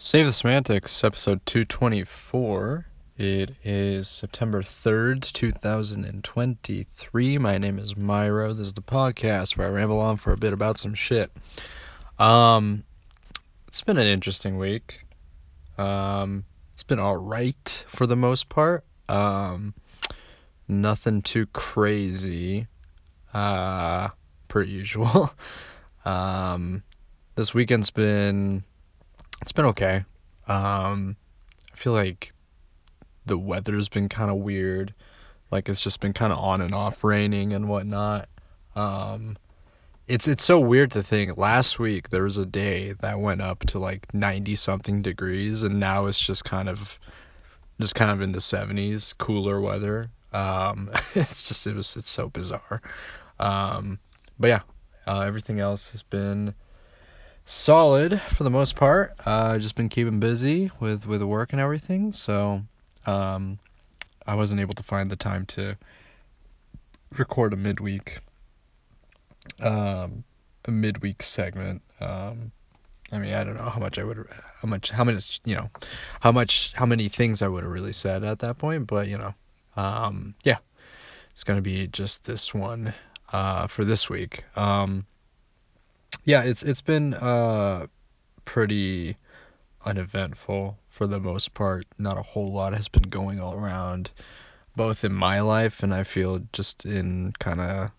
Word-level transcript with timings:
Save 0.00 0.26
the 0.26 0.32
Semantics, 0.32 1.02
episode 1.02 1.44
224. 1.44 2.86
It 3.16 3.56
is 3.64 4.06
September 4.06 4.62
3rd, 4.62 5.32
2023. 5.32 7.38
My 7.38 7.58
name 7.58 7.80
is 7.80 7.94
Myro. 7.94 8.56
This 8.56 8.68
is 8.68 8.74
the 8.74 8.80
podcast 8.80 9.56
where 9.56 9.66
I 9.66 9.70
ramble 9.70 9.98
on 9.98 10.16
for 10.16 10.32
a 10.32 10.36
bit 10.36 10.52
about 10.52 10.78
some 10.78 10.94
shit. 10.94 11.32
Um, 12.16 12.84
it's 13.66 13.82
been 13.82 13.98
an 13.98 14.06
interesting 14.06 14.56
week. 14.56 15.04
Um, 15.76 16.44
it's 16.74 16.84
been 16.84 17.00
alright 17.00 17.84
for 17.88 18.06
the 18.06 18.14
most 18.14 18.48
part. 18.48 18.84
Um, 19.08 19.74
nothing 20.68 21.22
too 21.22 21.46
crazy, 21.46 22.68
uh, 23.34 24.10
per 24.46 24.62
usual. 24.62 25.32
um, 26.04 26.84
this 27.34 27.52
weekend's 27.52 27.90
been 27.90 28.62
it's 29.40 29.52
been 29.52 29.66
okay. 29.66 30.04
Um, 30.46 31.16
I 31.72 31.76
feel 31.76 31.92
like 31.92 32.32
the 33.26 33.38
weather's 33.38 33.88
been 33.88 34.08
kind 34.08 34.30
of 34.30 34.38
weird. 34.38 34.94
Like 35.50 35.68
it's 35.68 35.82
just 35.82 36.00
been 36.00 36.12
kind 36.12 36.32
of 36.32 36.38
on 36.38 36.60
and 36.60 36.74
off 36.74 37.04
raining 37.04 37.52
and 37.52 37.68
whatnot. 37.68 38.28
Um, 38.74 39.38
it's 40.06 40.26
it's 40.26 40.44
so 40.44 40.58
weird 40.58 40.90
to 40.92 41.02
think. 41.02 41.36
Last 41.36 41.78
week 41.78 42.10
there 42.10 42.22
was 42.22 42.38
a 42.38 42.46
day 42.46 42.94
that 43.00 43.20
went 43.20 43.42
up 43.42 43.60
to 43.66 43.78
like 43.78 44.12
ninety 44.14 44.56
something 44.56 45.02
degrees, 45.02 45.62
and 45.62 45.78
now 45.78 46.06
it's 46.06 46.20
just 46.20 46.44
kind 46.44 46.68
of 46.68 46.98
just 47.80 47.94
kind 47.94 48.10
of 48.10 48.20
in 48.20 48.32
the 48.32 48.40
seventies, 48.40 49.12
cooler 49.12 49.60
weather. 49.60 50.10
Um, 50.32 50.90
it's 51.14 51.42
just 51.48 51.66
it 51.66 51.76
was 51.76 51.96
it's 51.96 52.10
so 52.10 52.28
bizarre. 52.28 52.82
Um, 53.38 53.98
but 54.38 54.48
yeah, 54.48 54.60
uh, 55.06 55.20
everything 55.20 55.60
else 55.60 55.92
has 55.92 56.02
been 56.02 56.54
solid 57.48 58.20
for 58.28 58.44
the 58.44 58.50
most 58.50 58.76
part. 58.76 59.14
Uh, 59.24 59.58
just 59.58 59.74
been 59.74 59.88
keeping 59.88 60.20
busy 60.20 60.70
with 60.78 61.06
with 61.06 61.22
work 61.22 61.52
and 61.52 61.60
everything, 61.60 62.12
so 62.12 62.62
um, 63.06 63.58
I 64.26 64.34
wasn't 64.34 64.60
able 64.60 64.74
to 64.74 64.82
find 64.82 65.10
the 65.10 65.16
time 65.16 65.46
to 65.46 65.76
record 67.16 67.54
a 67.54 67.56
midweek 67.56 68.18
um, 69.60 70.24
a 70.66 70.70
midweek 70.70 71.22
segment. 71.22 71.82
Um, 72.00 72.52
I 73.10 73.18
mean, 73.18 73.32
I 73.32 73.42
don't 73.42 73.56
know 73.56 73.70
how 73.70 73.80
much 73.80 73.98
I 73.98 74.04
would, 74.04 74.26
how 74.60 74.68
much, 74.68 74.90
how 74.90 75.02
many, 75.02 75.18
you 75.46 75.54
know, 75.54 75.70
how 76.20 76.30
much, 76.30 76.74
how 76.74 76.84
many 76.84 77.08
things 77.08 77.40
I 77.40 77.48
would 77.48 77.64
have 77.64 77.72
really 77.72 77.94
said 77.94 78.22
at 78.22 78.40
that 78.40 78.58
point, 78.58 78.86
but 78.86 79.08
you 79.08 79.16
know, 79.16 79.34
um, 79.76 80.34
yeah, 80.44 80.58
it's 81.30 81.44
gonna 81.44 81.62
be 81.62 81.86
just 81.86 82.26
this 82.26 82.52
one 82.52 82.92
uh, 83.32 83.66
for 83.66 83.84
this 83.84 84.10
week. 84.10 84.44
Um, 84.54 85.06
yeah, 86.24 86.42
it's 86.42 86.62
it's 86.62 86.80
been 86.80 87.14
uh 87.14 87.86
pretty 88.44 89.16
uneventful 89.84 90.78
for 90.86 91.06
the 91.06 91.20
most 91.20 91.54
part. 91.54 91.86
Not 91.98 92.18
a 92.18 92.22
whole 92.22 92.52
lot 92.52 92.74
has 92.74 92.88
been 92.88 93.04
going 93.04 93.40
all 93.40 93.54
around, 93.54 94.10
both 94.76 95.04
in 95.04 95.12
my 95.12 95.40
life 95.40 95.82
and 95.82 95.94
I 95.94 96.04
feel 96.04 96.40
just 96.52 96.84
in 96.84 97.32
kind 97.38 97.60
of 97.60 97.90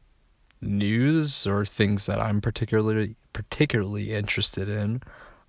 news 0.62 1.48
or 1.48 1.66
things 1.66 2.06
that 2.06 2.20
I'm 2.20 2.42
particularly 2.42 3.16
particularly 3.34 4.14
interested 4.14 4.70
in. 4.70 5.02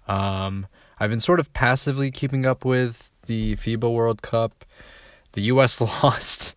Um, 0.06 0.66
I've 0.98 1.11
been 1.11 1.20
sort 1.20 1.41
of 1.41 1.53
passively 1.53 2.11
keeping 2.11 2.47
up 2.47 2.64
with 2.64 3.11
the 3.27 3.56
FIBA 3.56 3.92
World 3.92 4.22
Cup. 4.22 4.64
The 5.33 5.42
U.S. 5.42 5.81
lost 6.03 6.55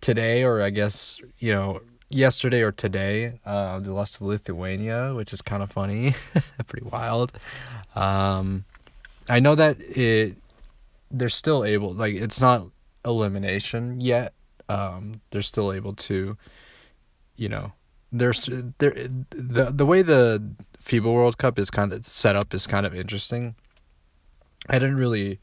today, 0.00 0.42
or 0.42 0.60
I 0.60 0.70
guess 0.70 1.20
you 1.38 1.52
know 1.52 1.80
yesterday 2.10 2.62
or 2.62 2.72
today. 2.72 3.38
Uh, 3.44 3.80
they 3.80 3.90
lost 3.90 4.14
to 4.14 4.24
Lithuania, 4.24 5.14
which 5.14 5.32
is 5.32 5.42
kind 5.42 5.62
of 5.62 5.70
funny, 5.70 6.14
pretty 6.66 6.86
wild. 6.86 7.32
Um, 7.94 8.64
I 9.28 9.40
know 9.40 9.54
that 9.54 9.80
it 9.80 10.36
they're 11.10 11.28
still 11.28 11.64
able 11.64 11.92
like 11.92 12.14
it's 12.14 12.40
not 12.40 12.66
elimination 13.04 14.00
yet. 14.00 14.34
Um, 14.68 15.20
they're 15.30 15.42
still 15.42 15.72
able 15.72 15.94
to, 15.94 16.36
you 17.36 17.48
know, 17.48 17.72
there's 18.12 18.48
there 18.78 18.94
the 19.30 19.70
the 19.72 19.86
way 19.86 20.02
the 20.02 20.42
FIBA 20.78 21.04
World 21.04 21.38
Cup 21.38 21.58
is 21.58 21.70
kind 21.70 21.92
of 21.92 22.06
set 22.06 22.36
up 22.36 22.54
is 22.54 22.66
kind 22.66 22.86
of 22.86 22.94
interesting. 22.94 23.54
I 24.68 24.78
didn't 24.78 24.96
really 24.96 25.38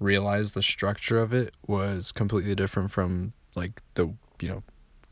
realize 0.00 0.52
the 0.52 0.62
structure 0.62 1.18
of 1.18 1.32
it 1.32 1.54
was 1.66 2.12
completely 2.12 2.54
different 2.54 2.90
from 2.90 3.32
like 3.54 3.82
the 3.94 4.14
you 4.40 4.48
know 4.48 4.62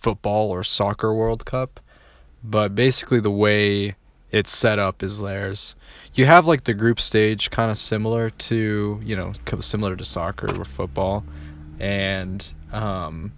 football 0.06 0.52
or 0.52 0.62
soccer 0.62 1.12
World 1.12 1.44
Cup, 1.44 1.80
but 2.44 2.76
basically 2.76 3.18
the 3.18 3.28
way 3.28 3.96
it's 4.30 4.52
set 4.52 4.78
up 4.78 5.02
is 5.02 5.20
there's 5.20 5.74
you 6.14 6.26
have 6.26 6.46
like 6.46 6.62
the 6.62 6.74
group 6.74 7.00
stage 7.00 7.50
kind 7.50 7.72
of 7.72 7.76
similar 7.76 8.30
to 8.30 9.00
you 9.02 9.16
know 9.16 9.32
similar 9.58 9.96
to 9.96 10.04
soccer 10.04 10.46
or 10.60 10.64
football, 10.64 11.24
and 11.80 12.54
um, 12.70 13.32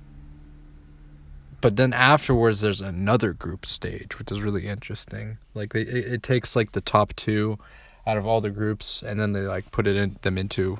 but 1.63 1.77
then 1.77 1.95
afterwards 1.95 2.61
there's 2.61 2.83
another 2.83 3.33
group 3.33 3.65
stage 3.65 4.19
which 4.19 4.31
is 4.31 4.43
really 4.43 4.67
interesting. 4.67 5.39
Like 5.55 5.75
it, 5.75 5.89
it 5.89 6.23
takes 6.23 6.55
like 6.55 6.73
the 6.73 6.83
top 6.83 7.17
two 7.17 7.59
out 8.07 8.19
of 8.19 8.27
all 8.27 8.43
the 8.43 8.51
groups 8.51 9.03
and 9.03 9.19
then 9.19 9.33
they 9.33 9.47
like 9.47 9.73
put 9.73 9.87
it 9.87 9.97
in 9.97 10.19
them 10.21 10.37
into 10.37 10.79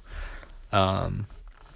um 0.71 1.27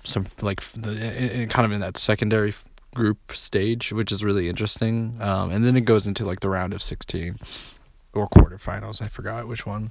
some 0.05 0.27
like 0.43 0.61
the, 0.61 1.47
kind 1.49 1.65
of 1.65 1.73
in 1.73 1.81
that 1.81 1.97
secondary 1.97 2.53
group 2.95 3.33
stage, 3.33 3.93
which 3.93 4.13
is 4.13 4.25
really 4.25 4.49
interesting. 4.49 5.17
Um, 5.21 5.51
and 5.51 5.65
then 5.65 5.77
it 5.77 5.83
goes 5.83 6.07
into 6.07 6.25
like 6.25 6.41
the 6.41 6.49
round 6.49 6.73
of 6.73 6.83
16 6.83 7.39
or 8.13 8.29
quarterfinals. 8.29 9.03
I 9.03 9.09
forgot 9.09 9.49
which 9.49 9.67
one. 9.67 9.91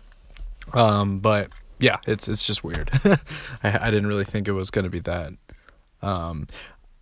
Um, 0.73 1.19
but 1.19 1.49
yeah, 1.79 1.97
it's 2.05 2.27
it's 2.27 2.45
just 2.45 2.63
weird. 2.63 2.91
I, 3.63 3.87
I 3.87 3.91
didn't 3.91 4.07
really 4.07 4.25
think 4.25 4.47
it 4.47 4.51
was 4.51 4.69
going 4.69 4.83
to 4.83 4.89
be 4.89 4.99
that. 4.99 5.33
Um, 6.01 6.47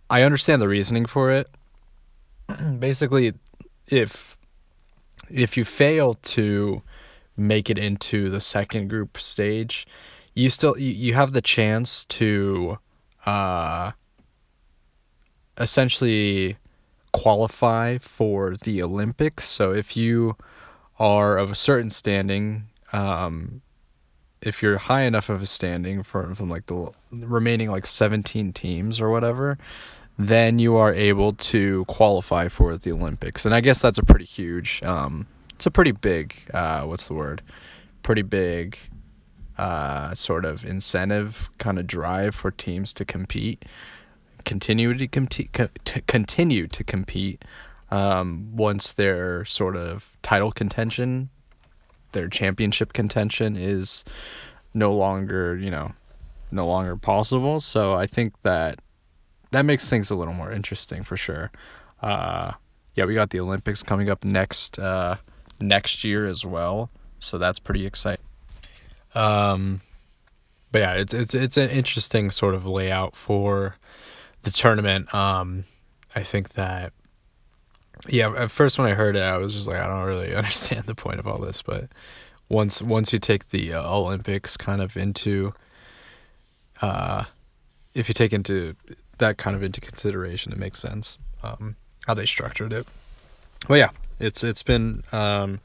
I 0.08 0.22
understand 0.22 0.60
the 0.60 0.68
reasoning 0.68 1.06
for 1.06 1.30
it. 1.30 1.48
Basically, 2.78 3.34
if 3.86 4.36
if 5.28 5.56
you 5.56 5.64
fail 5.64 6.14
to 6.14 6.82
make 7.36 7.70
it 7.70 7.78
into 7.78 8.28
the 8.30 8.40
second 8.40 8.88
group 8.88 9.18
stage, 9.18 9.86
you 10.34 10.48
still 10.48 10.76
you, 10.78 10.90
you 10.90 11.14
have 11.14 11.32
the 11.32 11.42
chance 11.42 12.04
to 12.06 12.78
uh 13.26 13.92
essentially 15.60 16.56
qualify 17.12 17.98
for 17.98 18.56
the 18.56 18.82
Olympics. 18.82 19.44
So 19.44 19.72
if 19.72 19.96
you 19.96 20.36
are 20.98 21.38
of 21.38 21.50
a 21.50 21.54
certain 21.54 21.90
standing, 21.90 22.64
um, 22.92 23.62
if 24.40 24.62
you're 24.62 24.78
high 24.78 25.02
enough 25.02 25.28
of 25.28 25.42
a 25.42 25.46
standing 25.46 26.02
for 26.02 26.34
from 26.34 26.48
like 26.48 26.66
the 26.66 26.90
remaining 27.12 27.70
like 27.70 27.86
17 27.86 28.52
teams 28.52 29.00
or 29.00 29.10
whatever, 29.10 29.58
then 30.18 30.58
you 30.58 30.76
are 30.76 30.92
able 30.92 31.32
to 31.32 31.84
qualify 31.86 32.48
for 32.48 32.76
the 32.76 32.92
Olympics. 32.92 33.44
And 33.44 33.54
I 33.54 33.60
guess 33.60 33.80
that's 33.80 33.98
a 33.98 34.02
pretty 34.02 34.24
huge, 34.24 34.82
um, 34.82 35.26
it's 35.54 35.66
a 35.66 35.70
pretty 35.70 35.92
big, 35.92 36.34
uh, 36.52 36.82
what's 36.82 37.08
the 37.08 37.14
word? 37.14 37.42
Pretty 38.02 38.22
big, 38.22 38.78
uh, 39.58 40.14
sort 40.14 40.44
of 40.44 40.64
incentive 40.64 41.50
kind 41.58 41.78
of 41.78 41.86
drive 41.86 42.34
for 42.34 42.50
teams 42.50 42.92
to 42.94 43.04
compete 43.04 43.64
continue 44.50 44.92
to 44.92 45.06
compete, 45.06 45.52
to 45.84 46.00
continue 46.08 46.66
to 46.66 46.82
compete 46.82 47.44
um, 47.92 48.50
once 48.52 48.90
their 48.90 49.44
sort 49.44 49.76
of 49.76 50.16
title 50.22 50.50
contention, 50.50 51.30
their 52.10 52.28
championship 52.28 52.92
contention 52.92 53.56
is 53.56 54.04
no 54.74 54.92
longer, 54.92 55.56
you 55.56 55.70
know, 55.70 55.92
no 56.50 56.66
longer 56.66 56.96
possible. 56.96 57.60
So 57.60 57.94
I 57.94 58.08
think 58.08 58.42
that 58.42 58.80
that 59.52 59.64
makes 59.64 59.88
things 59.88 60.10
a 60.10 60.16
little 60.16 60.34
more 60.34 60.50
interesting 60.50 61.04
for 61.04 61.16
sure. 61.16 61.52
Uh, 62.02 62.50
yeah, 62.96 63.04
we 63.04 63.14
got 63.14 63.30
the 63.30 63.38
Olympics 63.38 63.84
coming 63.84 64.10
up 64.10 64.24
next 64.24 64.80
uh, 64.80 65.14
next 65.60 66.02
year 66.02 66.26
as 66.26 66.44
well, 66.44 66.90
so 67.20 67.38
that's 67.38 67.60
pretty 67.60 67.86
exciting. 67.86 68.24
Um, 69.14 69.80
but 70.72 70.82
yeah, 70.82 70.94
it's 70.94 71.14
it's 71.14 71.34
it's 71.34 71.56
an 71.56 71.70
interesting 71.70 72.32
sort 72.32 72.56
of 72.56 72.66
layout 72.66 73.14
for 73.14 73.76
the 74.42 74.50
tournament, 74.50 75.12
um, 75.14 75.64
I 76.14 76.22
think 76.22 76.50
that 76.50 76.92
yeah, 78.08 78.32
at 78.34 78.50
first 78.50 78.78
when 78.78 78.88
I 78.88 78.94
heard 78.94 79.16
it, 79.16 79.22
I 79.22 79.36
was 79.36 79.54
just 79.54 79.66
like, 79.66 79.78
I 79.78 79.86
don't 79.86 80.04
really 80.04 80.34
understand 80.36 80.84
the 80.84 80.94
point 80.94 81.20
of 81.20 81.26
all 81.26 81.38
this. 81.38 81.62
But 81.62 81.88
once 82.48 82.82
once 82.82 83.12
you 83.12 83.18
take 83.18 83.50
the 83.50 83.74
uh, 83.74 83.82
Olympics 83.82 84.56
kind 84.56 84.80
of 84.80 84.96
into, 84.96 85.54
uh, 86.80 87.24
if 87.94 88.08
you 88.08 88.14
take 88.14 88.32
into 88.32 88.76
that 89.18 89.36
kind 89.36 89.54
of 89.54 89.62
into 89.62 89.80
consideration, 89.80 90.52
it 90.52 90.58
makes 90.58 90.78
sense 90.78 91.18
um, 91.42 91.76
how 92.06 92.14
they 92.14 92.26
structured 92.26 92.72
it. 92.72 92.86
Well, 93.68 93.78
yeah, 93.78 93.90
it's 94.18 94.42
it's 94.42 94.62
been. 94.62 95.02
Um, 95.12 95.60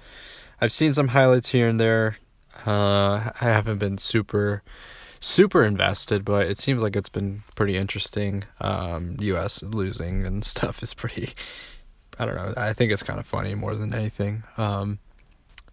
I've 0.62 0.72
seen 0.72 0.94
some 0.94 1.10
highlights 1.10 1.50
here 1.50 1.68
and 1.68 1.80
there. 1.80 2.18
Uh, 2.66 3.32
I 3.42 3.46
haven't 3.46 3.78
been 3.78 3.98
super 3.98 4.64
super 5.26 5.64
invested, 5.64 6.24
but 6.24 6.48
it 6.48 6.58
seems 6.60 6.84
like 6.84 6.96
it's 6.96 7.10
been 7.10 7.44
pretty 7.56 7.76
interesting. 7.76 8.44
Um, 8.62 9.18
U.S. 9.20 9.64
losing 9.64 10.26
and 10.26 10.46
stuff 10.54 10.84
is 10.84 10.94
pretty. 10.94 11.30
I 12.18 12.26
don't 12.26 12.36
know. 12.36 12.54
I 12.56 12.74
think 12.74 12.92
it's 12.92 13.04
kind 13.04 13.20
of 13.20 13.28
funny 13.28 13.56
more 13.56 13.76
than 13.76 13.94
anything. 13.94 14.44
Um, 14.58 15.00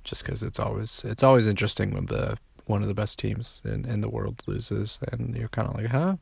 just 0.04 0.24
because 0.24 0.42
it's 0.42 0.58
always 0.58 1.04
it's 1.04 1.22
always 1.22 1.46
interesting 1.46 1.94
when 1.94 2.06
the 2.06 2.36
one 2.66 2.82
of 2.82 2.88
the 2.88 2.94
best 2.94 3.18
teams 3.18 3.60
in, 3.64 3.84
in 3.84 4.00
the 4.00 4.08
world 4.08 4.42
loses, 4.46 4.98
and 5.12 5.36
you're 5.36 5.48
kind 5.48 5.68
of 5.68 5.74
like, 5.74 5.86
huh? 5.86 6.16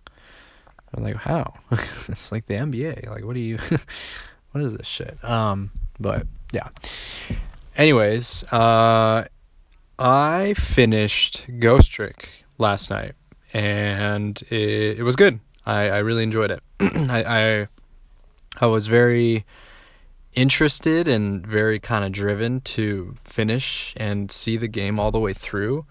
I'm 0.93 1.05
like, 1.05 1.17
how? 1.17 1.55
it's 1.71 2.33
like 2.33 2.47
the 2.47 2.55
NBA. 2.55 3.09
Like, 3.09 3.25
what 3.25 3.35
do 3.35 3.41
you? 3.41 3.57
what 4.51 4.63
is 4.63 4.75
this 4.75 4.87
shit? 4.87 5.23
Um, 5.25 5.71
but 5.99 6.27
yeah. 6.53 6.69
Anyways, 7.77 8.45
uh, 8.53 9.25
I 9.99 10.55
finished 10.55 11.47
Ghost 11.59 11.91
Trick 11.91 12.45
last 12.59 12.91
night, 12.91 13.15
and 13.53 14.41
it, 14.51 14.99
it 14.99 15.03
was 15.03 15.17
good. 15.17 15.41
I, 15.67 15.89
I 15.89 15.99
really 15.99 16.23
enjoyed 16.23 16.51
it. 16.51 16.63
I, 16.81 17.25
I 17.25 17.69
I 18.61 18.67
was 18.67 18.87
very 18.87 19.45
interested 20.35 21.09
and 21.09 21.47
very 21.47 21.79
kind 21.79 22.05
of 22.05 22.13
driven 22.13 22.61
to 22.61 23.15
finish 23.25 23.95
and 23.97 24.31
see 24.31 24.57
the 24.57 24.69
game 24.69 24.99
all 24.99 25.11
the 25.11 25.21
way 25.21 25.33
through 25.33 25.87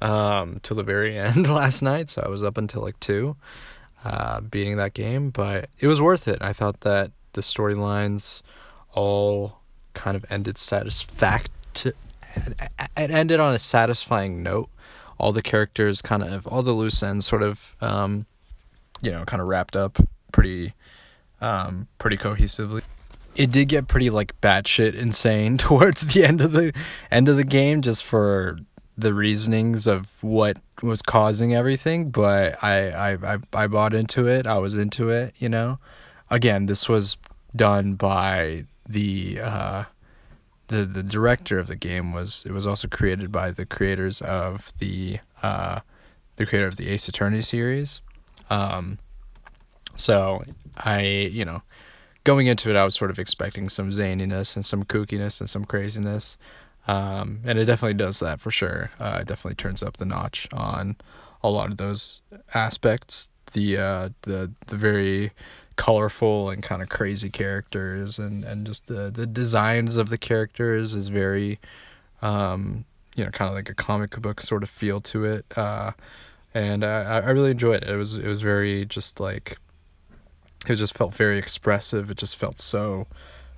um, 0.00 0.60
till 0.62 0.76
the 0.76 0.82
very 0.82 1.18
end 1.28 1.48
last 1.48 1.82
night. 1.82 2.10
So 2.10 2.22
I 2.24 2.28
was 2.28 2.42
up 2.42 2.58
until 2.58 2.82
like 2.82 2.98
two, 3.00 3.36
uh, 4.04 4.40
beating 4.40 4.76
that 4.76 4.94
game, 4.94 5.30
but 5.30 5.68
it 5.78 5.86
was 5.86 6.00
worth 6.00 6.28
it. 6.28 6.38
I 6.40 6.52
thought 6.52 6.80
that 6.80 7.10
the 7.32 7.40
storylines 7.40 8.42
all 8.92 9.58
kind 9.94 10.16
of 10.16 10.24
ended 10.30 10.58
satisfact. 10.58 11.50
It 11.84 11.96
ended 12.96 13.40
on 13.40 13.54
a 13.54 13.58
satisfying 13.58 14.42
note. 14.42 14.68
All 15.18 15.32
the 15.32 15.42
characters 15.42 16.02
kind 16.02 16.22
of 16.22 16.46
all 16.46 16.62
the 16.62 16.72
loose 16.72 17.02
ends 17.02 17.26
sort 17.26 17.42
of, 17.42 17.76
um, 17.80 18.26
you 19.00 19.10
know, 19.10 19.24
kind 19.24 19.40
of 19.40 19.48
wrapped 19.48 19.76
up 19.76 19.98
pretty, 20.32 20.74
um, 21.40 21.88
pretty 21.98 22.16
cohesively. 22.16 22.82
It 23.34 23.50
did 23.50 23.68
get 23.68 23.88
pretty 23.88 24.10
like 24.10 24.38
batshit 24.40 24.94
insane 24.94 25.56
towards 25.58 26.02
the 26.02 26.24
end 26.24 26.40
of 26.40 26.52
the 26.52 26.72
end 27.10 27.28
of 27.28 27.36
the 27.36 27.44
game 27.44 27.82
just 27.82 28.04
for 28.04 28.58
the 28.96 29.14
reasonings 29.14 29.86
of 29.86 30.22
what 30.22 30.58
was 30.82 31.00
causing 31.00 31.54
everything 31.54 32.10
but 32.10 32.62
I, 32.62 32.90
I 32.90 33.34
i 33.34 33.38
i 33.54 33.66
bought 33.66 33.94
into 33.94 34.28
it. 34.28 34.46
I 34.46 34.58
was 34.58 34.76
into 34.76 35.08
it 35.08 35.34
you 35.38 35.48
know? 35.48 35.78
Again 36.30 36.66
this 36.66 36.88
was 36.88 37.16
done 37.56 37.94
by 37.94 38.66
the 38.86 39.40
uh 39.40 39.84
the 40.72 40.84
the 40.84 41.02
director 41.02 41.58
of 41.58 41.66
the 41.66 41.76
game 41.76 42.12
was 42.12 42.44
it 42.46 42.52
was 42.52 42.66
also 42.66 42.88
created 42.88 43.30
by 43.30 43.50
the 43.50 43.66
creators 43.66 44.20
of 44.22 44.72
the 44.78 45.18
uh 45.42 45.80
the 46.36 46.46
creator 46.46 46.66
of 46.66 46.76
the 46.76 46.88
ace 46.88 47.08
attorney 47.08 47.42
series 47.42 48.00
um 48.50 48.98
so 49.96 50.42
i 50.76 51.02
you 51.02 51.44
know 51.44 51.62
going 52.24 52.46
into 52.46 52.70
it, 52.70 52.76
I 52.76 52.84
was 52.84 52.94
sort 52.94 53.10
of 53.10 53.18
expecting 53.18 53.68
some 53.68 53.90
zaniness 53.90 54.56
and 54.56 54.64
some 54.64 54.84
kookiness 54.84 55.40
and 55.40 55.48
some 55.48 55.64
craziness. 55.64 56.38
Um, 56.86 57.40
and 57.44 57.58
it 57.58 57.64
definitely 57.64 57.94
does 57.94 58.20
that 58.20 58.40
for 58.40 58.50
sure. 58.50 58.90
Uh, 58.98 59.18
it 59.20 59.28
definitely 59.28 59.56
turns 59.56 59.82
up 59.82 59.96
the 59.96 60.04
notch 60.04 60.48
on 60.52 60.96
a 61.42 61.50
lot 61.50 61.70
of 61.70 61.76
those 61.76 62.22
aspects. 62.54 63.28
The 63.52 63.76
uh, 63.76 64.08
the 64.22 64.50
the 64.66 64.76
very 64.76 65.32
colorful 65.76 66.50
and 66.50 66.62
kind 66.62 66.82
of 66.82 66.88
crazy 66.88 67.30
characters 67.30 68.18
and, 68.18 68.44
and 68.44 68.66
just 68.66 68.86
the, 68.86 69.10
the 69.10 69.26
designs 69.26 69.96
of 69.96 70.08
the 70.08 70.18
characters 70.18 70.94
is 70.94 71.08
very 71.08 71.58
um, 72.20 72.84
you 73.16 73.24
know 73.24 73.30
kind 73.30 73.48
of 73.48 73.54
like 73.54 73.68
a 73.68 73.74
comic 73.74 74.20
book 74.20 74.40
sort 74.40 74.62
of 74.62 74.70
feel 74.70 75.00
to 75.00 75.24
it 75.24 75.46
uh, 75.56 75.92
and 76.54 76.84
I, 76.84 77.20
I 77.20 77.30
really 77.30 77.50
enjoyed 77.50 77.82
it 77.82 77.90
it 77.90 77.96
was 77.96 78.18
it 78.18 78.26
was 78.26 78.40
very 78.40 78.84
just 78.84 79.20
like 79.20 79.58
it 80.68 80.76
just 80.76 80.96
felt 80.96 81.14
very 81.14 81.38
expressive. 81.38 82.10
It 82.10 82.18
just 82.18 82.36
felt 82.36 82.58
so 82.58 83.06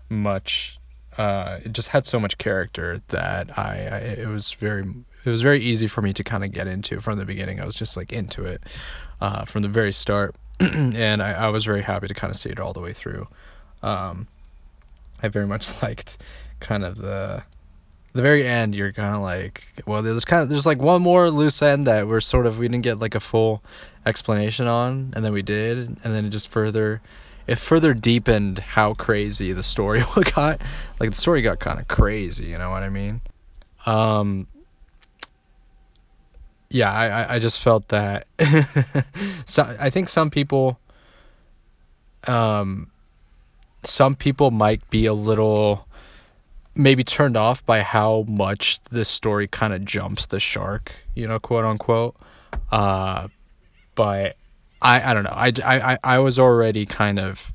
much. 0.09 0.79
Uh, 1.17 1.61
it 1.65 1.73
just 1.73 1.89
had 1.89 2.07
so 2.07 2.19
much 2.19 2.39
character 2.39 3.01
that 3.09 3.57
I, 3.59 3.89
I 3.91 3.99
it 3.99 4.29
was 4.29 4.53
very 4.53 4.85
it 5.25 5.31
was 5.31 5.43
very 5.43 5.61
easy 5.61 5.87
for 5.87 6.03
me 6.03 6.13
to 6.13 6.25
kind 6.25 6.45
of 6.45 6.53
get 6.53 6.67
into 6.67 7.01
from 7.01 7.19
the 7.19 7.25
beginning. 7.25 7.61
I 7.61 7.65
was 7.65 7.77
just 7.77 7.97
like 7.97 8.13
into 8.13 8.45
it 8.45 8.63
uh, 9.21 9.45
from 9.45 9.63
the 9.63 9.69
very 9.69 9.93
start, 9.93 10.35
and 10.61 11.23
I, 11.23 11.33
I 11.33 11.49
was 11.49 11.65
very 11.65 11.83
happy 11.83 12.07
to 12.07 12.15
kind 12.15 12.31
of 12.31 12.37
see 12.37 12.51
it 12.51 12.61
all 12.61 12.73
the 12.73 12.81
way 12.81 12.93
through. 12.93 13.29
Um, 13.83 14.29
I 15.23 15.29
very 15.29 15.47
much 15.47 15.71
liked 15.83 16.19
kind 16.61 16.85
of 16.85 16.97
the 16.97 17.43
the 18.13 18.23
very 18.23 18.47
end. 18.47 18.75
You're 18.75 18.93
kind 18.93 19.15
of 19.15 19.23
like, 19.23 19.65
well, 19.87 20.03
there's 20.03 20.25
kind 20.25 20.43
of 20.43 20.49
there's 20.49 20.67
like 20.67 20.79
one 20.79 21.03
more 21.03 21.31
loose 21.31 21.61
end 21.63 21.87
that 21.87 22.07
we're 22.07 22.21
sort 22.21 22.47
of 22.47 22.59
we 22.59 22.69
didn't 22.69 22.85
get 22.85 22.99
like 22.99 23.15
a 23.15 23.21
full 23.21 23.63
explanation 24.07 24.67
on, 24.67 25.13
and 25.15 25.25
then 25.25 25.33
we 25.33 25.43
did, 25.43 25.79
and 25.79 26.15
then 26.15 26.27
it 26.27 26.31
just 26.31 26.49
further 26.49 27.01
it 27.47 27.59
further 27.59 27.93
deepened 27.93 28.59
how 28.59 28.95
crazy 28.95 29.53
the 29.53 29.63
story 29.63 30.03
got. 30.35 30.61
Like 31.01 31.11
the 31.11 31.17
story 31.17 31.43
got 31.43 31.59
kind 31.59 31.79
of 31.79 31.89
crazy, 31.89 32.47
you 32.47 32.59
know 32.59 32.71
what 32.71 32.83
I 32.83 32.89
mean? 32.89 33.21
Um 33.87 34.47
yeah, 36.75 36.91
I 36.93 37.37
I 37.37 37.39
just 37.39 37.61
felt 37.61 37.87
that 37.89 38.27
so 39.45 39.77
I 39.79 39.91
think 39.91 40.09
some 40.09 40.29
people 40.29 40.81
um 42.27 42.91
some 43.85 44.17
people 44.17 44.51
might 44.51 44.83
be 44.91 45.07
a 45.07 45.15
little 45.15 45.87
maybe 46.75 47.05
turned 47.05 47.37
off 47.37 47.65
by 47.65 47.83
how 47.83 48.25
much 48.27 48.83
this 48.91 49.09
story 49.09 49.47
kind 49.47 49.73
of 49.73 49.85
jumps 49.85 50.27
the 50.27 50.41
shark, 50.41 50.91
you 51.15 51.29
know, 51.29 51.39
quote 51.39 51.65
unquote. 51.65 52.17
Uh 52.73 53.29
but 53.95 54.37
I 54.83 55.13
I 55.13 55.15
don't 55.15 55.23
know. 55.23 55.31
I, 55.33 55.53
I 55.65 55.99
I 56.03 56.19
was 56.19 56.41
already 56.41 56.87
kind 56.87 57.21
of 57.21 57.53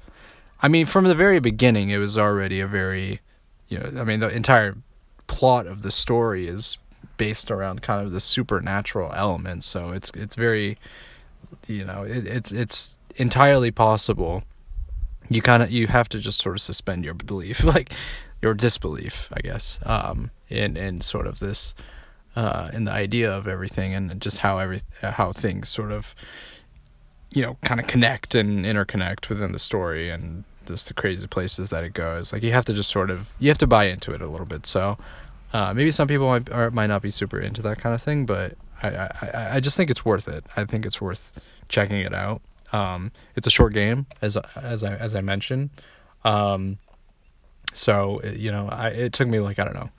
I 0.61 0.69
mean 0.69 0.85
from 0.85 1.03
the 1.03 1.15
very 1.15 1.41
beginning 1.41 1.89
it 1.89 1.97
was 1.97 2.17
already 2.17 2.61
a 2.61 2.67
very 2.67 3.19
you 3.67 3.79
know 3.79 3.99
I 3.99 4.05
mean 4.05 4.21
the 4.21 4.33
entire 4.33 4.77
plot 5.27 5.67
of 5.67 5.81
the 5.81 5.91
story 5.91 6.47
is 6.47 6.79
based 7.17 7.51
around 7.51 7.81
kind 7.81 8.05
of 8.05 8.11
the 8.11 8.19
supernatural 8.19 9.11
element 9.13 9.63
so 9.63 9.89
it's 9.89 10.11
it's 10.15 10.35
very 10.35 10.77
you 11.67 11.83
know 11.83 12.03
it, 12.03 12.25
it's 12.25 12.51
it's 12.51 12.97
entirely 13.15 13.71
possible 13.71 14.43
you 15.29 15.41
kind 15.41 15.61
of 15.61 15.69
you 15.69 15.87
have 15.87 16.07
to 16.09 16.19
just 16.19 16.39
sort 16.39 16.55
of 16.55 16.61
suspend 16.61 17.03
your 17.03 17.13
belief 17.13 17.63
like 17.75 17.91
your 18.41 18.53
disbelief 18.53 19.29
i 19.33 19.41
guess 19.41 19.79
um 19.83 20.31
in 20.49 20.77
in 20.77 21.01
sort 21.01 21.27
of 21.27 21.39
this 21.39 21.75
uh, 22.35 22.69
in 22.73 22.85
the 22.85 22.91
idea 22.91 23.29
of 23.29 23.47
everything 23.47 23.93
and 23.93 24.21
just 24.21 24.37
how 24.37 24.59
every 24.59 24.79
how 25.01 25.31
things 25.31 25.67
sort 25.67 25.91
of 25.91 26.15
you 27.33 27.41
know 27.41 27.57
kind 27.63 27.79
of 27.79 27.87
connect 27.87 28.33
and 28.35 28.65
interconnect 28.65 29.29
within 29.29 29.51
the 29.51 29.59
story 29.59 30.09
and 30.09 30.43
just 30.65 30.87
the 30.87 30.93
crazy 30.93 31.27
places 31.27 31.71
that 31.71 31.83
it 31.83 31.93
goes. 31.93 32.31
Like 32.31 32.43
you 32.43 32.51
have 32.51 32.65
to 32.65 32.73
just 32.73 32.89
sort 32.91 33.09
of 33.09 33.33
you 33.39 33.49
have 33.49 33.57
to 33.57 33.67
buy 33.67 33.85
into 33.85 34.13
it 34.13 34.21
a 34.21 34.27
little 34.27 34.45
bit. 34.45 34.65
So 34.65 34.97
uh, 35.53 35.73
maybe 35.73 35.91
some 35.91 36.07
people 36.07 36.27
might 36.27 36.51
or 36.51 36.71
might 36.71 36.87
not 36.87 37.01
be 37.01 37.09
super 37.09 37.39
into 37.39 37.61
that 37.63 37.79
kind 37.79 37.95
of 37.95 38.01
thing, 38.01 38.25
but 38.25 38.55
I, 38.81 38.89
I 38.89 39.47
I 39.55 39.59
just 39.59 39.77
think 39.77 39.89
it's 39.89 40.05
worth 40.05 40.27
it. 40.27 40.45
I 40.55 40.65
think 40.65 40.85
it's 40.85 41.01
worth 41.01 41.39
checking 41.67 41.99
it 41.99 42.13
out. 42.13 42.41
Um, 42.71 43.11
it's 43.35 43.47
a 43.47 43.51
short 43.51 43.73
game, 43.73 44.05
as 44.21 44.37
as 44.55 44.83
I 44.83 44.95
as 44.95 45.15
I 45.15 45.21
mentioned. 45.21 45.69
Um, 46.23 46.77
so 47.73 48.21
you 48.23 48.51
know, 48.51 48.69
I 48.69 48.89
it 48.89 49.13
took 49.13 49.27
me 49.27 49.39
like 49.39 49.59
I 49.59 49.63
don't 49.63 49.75
know 49.75 49.89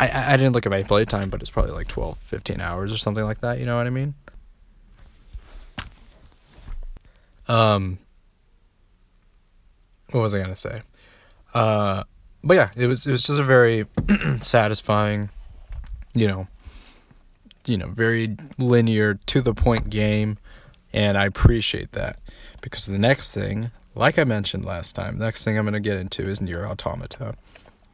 I, 0.00 0.32
I 0.32 0.36
didn't 0.38 0.54
look 0.54 0.64
at 0.64 0.70
my 0.70 0.82
playtime, 0.82 1.28
but 1.28 1.42
it's 1.42 1.50
probably 1.50 1.72
like 1.72 1.86
12, 1.86 2.16
15 2.16 2.60
hours 2.60 2.90
or 2.90 2.96
something 2.96 3.22
like 3.22 3.40
that. 3.40 3.58
You 3.58 3.66
know 3.66 3.76
what 3.76 3.86
I 3.86 3.90
mean? 3.90 4.14
Um, 7.46 7.98
what 10.10 10.20
was 10.20 10.34
I 10.34 10.40
gonna 10.40 10.56
say? 10.56 10.80
Uh, 11.52 12.04
but 12.42 12.54
yeah, 12.54 12.70
it 12.76 12.86
was 12.86 13.06
it 13.06 13.12
was 13.12 13.22
just 13.22 13.38
a 13.38 13.44
very 13.44 13.86
satisfying, 14.40 15.30
you 16.14 16.26
know, 16.26 16.46
you 17.66 17.76
know, 17.76 17.88
very 17.88 18.36
linear 18.58 19.14
to 19.26 19.40
the 19.40 19.54
point 19.54 19.90
game, 19.90 20.38
and 20.92 21.16
I 21.18 21.26
appreciate 21.26 21.92
that. 21.92 22.18
Because 22.60 22.86
the 22.86 22.98
next 22.98 23.32
thing, 23.34 23.70
like 23.94 24.18
I 24.18 24.24
mentioned 24.24 24.64
last 24.64 24.94
time, 24.94 25.18
the 25.18 25.24
next 25.24 25.44
thing 25.44 25.58
I'm 25.58 25.64
gonna 25.64 25.80
get 25.80 25.98
into 25.98 26.26
is 26.26 26.40
NieR 26.40 26.68
Automata 26.68 27.34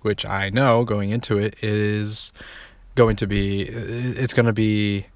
which 0.06 0.24
I 0.24 0.50
know 0.50 0.84
going 0.84 1.10
into 1.10 1.36
it 1.36 1.56
is 1.62 2.32
going 2.94 3.16
to 3.16 3.26
be 3.26 3.62
it's 3.62 4.32
going 4.32 4.46
to 4.46 4.52
be 4.52 5.06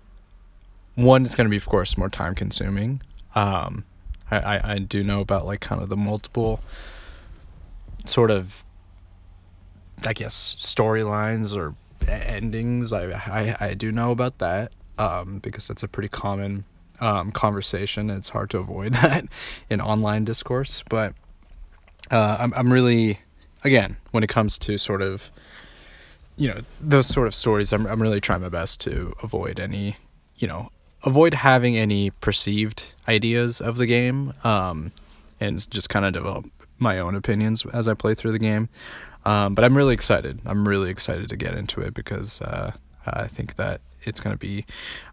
one 0.97 1.25
it's 1.25 1.37
going 1.37 1.47
to 1.47 1.51
be 1.51 1.57
of 1.57 1.67
course 1.67 1.97
more 1.97 2.09
time 2.09 2.35
consuming. 2.35 3.01
Um 3.37 3.85
I, 4.33 4.39
I, 4.39 4.73
I 4.73 4.79
do 4.79 5.05
know 5.05 5.21
about 5.21 5.47
like 5.47 5.61
kind 5.61 5.81
of 5.81 5.91
the 5.91 5.97
multiple 5.97 6.61
sort 8.05 8.33
of 8.33 8.65
I 10.07 10.13
guess 10.13 10.57
storylines 10.61 11.57
or 11.57 11.75
endings. 12.09 12.93
I, 12.93 13.11
I 13.11 13.57
I 13.69 13.75
do 13.75 13.93
know 13.93 14.11
about 14.11 14.39
that 14.39 14.73
um 14.99 15.39
because 15.39 15.69
that's 15.69 15.83
a 15.83 15.89
pretty 15.89 16.09
common 16.09 16.65
um 17.01 17.31
conversation. 17.33 18.11
It's 18.11 18.29
hard 18.29 18.51
to 18.51 18.59
avoid 18.59 18.93
that 19.03 19.25
in 19.69 19.81
online 19.81 20.25
discourse. 20.25 20.83
But 20.89 21.15
uh 22.11 22.37
I'm 22.41 22.53
I'm 22.55 22.73
really 22.73 23.21
again, 23.65 23.97
when 24.11 24.23
it 24.25 24.29
comes 24.29 24.59
to 24.59 24.79
sort 24.79 25.03
of, 25.03 25.31
you 26.37 26.49
know, 26.49 26.61
those 26.81 27.07
sort 27.07 27.27
of 27.27 27.35
stories, 27.35 27.73
I'm 27.73 27.87
I'm 27.87 28.01
really 28.01 28.21
trying 28.21 28.41
my 28.41 28.49
best 28.49 28.81
to 28.83 29.15
avoid 29.23 29.61
any, 29.61 29.97
you 30.37 30.49
know, 30.49 30.71
avoid 31.05 31.35
having 31.35 31.77
any 31.77 32.11
perceived 32.11 32.95
ideas 33.09 33.61
of 33.61 33.77
the 33.77 33.87
game, 33.87 34.33
um, 34.45 34.93
and 35.41 35.71
just 35.71 35.89
kind 35.89 36.05
of 36.05 36.13
develop 36.13 36.47
my 36.79 36.99
own 36.99 37.15
opinions 37.15 37.65
as 37.73 37.87
I 37.89 37.95
play 37.95 38.15
through 38.15 38.33
the 38.33 38.39
game. 38.39 38.69
Um, 39.25 39.55
but 39.55 39.65
I'm 39.65 39.77
really 39.77 39.95
excited. 39.95 40.41
I'm 40.47 40.67
really 40.67 40.91
excited 40.91 41.29
to 41.29 41.37
get 41.37 41.55
into 41.55 41.81
it 41.81 41.95
because 41.95 42.41
uh, 42.43 42.73
I 43.07 43.27
think 43.27 43.57
that 43.57 43.81
it's 44.03 44.21
going 44.21 44.35
to 44.35 44.39
be. 44.39 44.65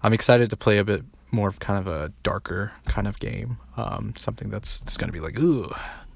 I'm 0.03 0.13
excited 0.13 0.49
to 0.49 0.57
play 0.57 0.77
a 0.77 0.83
bit 0.83 1.03
more 1.31 1.47
of 1.47 1.59
kind 1.59 1.79
of 1.79 1.87
a 1.87 2.11
darker 2.23 2.71
kind 2.85 3.07
of 3.07 3.19
game. 3.19 3.57
Um, 3.75 4.13
something 4.17 4.49
that's 4.49 4.81
it's 4.81 4.97
going 4.97 5.09
to 5.09 5.13
be 5.13 5.19
like, 5.19 5.37
ooh, 5.39 5.73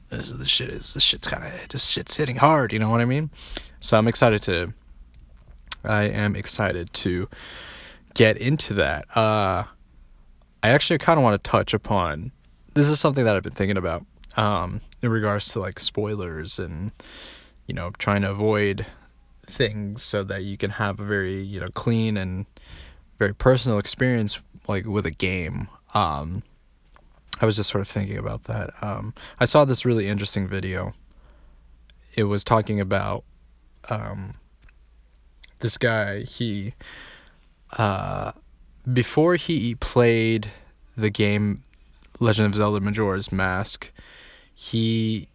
this, 0.09 0.31
this 0.31 0.47
shit 0.47 0.69
is 0.69 0.93
this 0.93 1.03
shit's 1.03 1.27
kind 1.27 1.43
of 1.43 1.67
this 1.69 1.87
shit's 1.87 2.15
hitting 2.15 2.37
hard. 2.37 2.73
You 2.73 2.79
know 2.79 2.89
what 2.89 3.01
I 3.01 3.05
mean? 3.05 3.29
So 3.79 3.97
I'm 3.97 4.07
excited 4.07 4.41
to. 4.43 4.73
I 5.83 6.03
am 6.03 6.35
excited 6.35 6.93
to 6.93 7.27
get 8.13 8.37
into 8.37 8.75
that. 8.75 9.05
Uh, 9.17 9.63
I 10.63 10.69
actually 10.69 10.99
kind 10.99 11.17
of 11.17 11.23
want 11.23 11.43
to 11.43 11.49
touch 11.49 11.73
upon. 11.73 12.31
This 12.73 12.87
is 12.87 12.99
something 12.99 13.25
that 13.25 13.35
I've 13.35 13.43
been 13.43 13.51
thinking 13.51 13.77
about 13.77 14.05
um, 14.37 14.81
in 15.01 15.09
regards 15.09 15.51
to 15.53 15.59
like 15.59 15.79
spoilers 15.79 16.59
and 16.59 16.91
you 17.71 17.75
know 17.75 17.89
trying 17.99 18.21
to 18.21 18.29
avoid 18.29 18.85
things 19.47 20.03
so 20.03 20.25
that 20.25 20.43
you 20.43 20.57
can 20.57 20.71
have 20.71 20.99
a 20.99 21.05
very 21.05 21.41
you 21.41 21.57
know 21.57 21.69
clean 21.73 22.17
and 22.17 22.45
very 23.17 23.33
personal 23.33 23.77
experience 23.77 24.41
like 24.67 24.85
with 24.85 25.05
a 25.05 25.11
game. 25.11 25.69
Um, 25.93 26.43
I 27.39 27.45
was 27.45 27.55
just 27.55 27.69
sort 27.69 27.79
of 27.79 27.87
thinking 27.87 28.17
about 28.17 28.43
that. 28.43 28.71
Um, 28.81 29.13
I 29.39 29.45
saw 29.45 29.63
this 29.63 29.85
really 29.85 30.09
interesting 30.09 30.49
video. 30.49 30.93
It 32.13 32.25
was 32.25 32.43
talking 32.43 32.81
about 32.81 33.23
um, 33.87 34.33
this 35.59 35.77
guy. 35.77 36.23
He 36.23 36.73
uh, 37.77 38.33
before 38.91 39.35
he 39.35 39.75
played 39.75 40.51
the 40.97 41.09
game 41.09 41.63
Legend 42.19 42.47
of 42.47 42.55
Zelda 42.55 42.81
Majora's 42.81 43.31
Mask, 43.31 43.93
he 44.53 45.29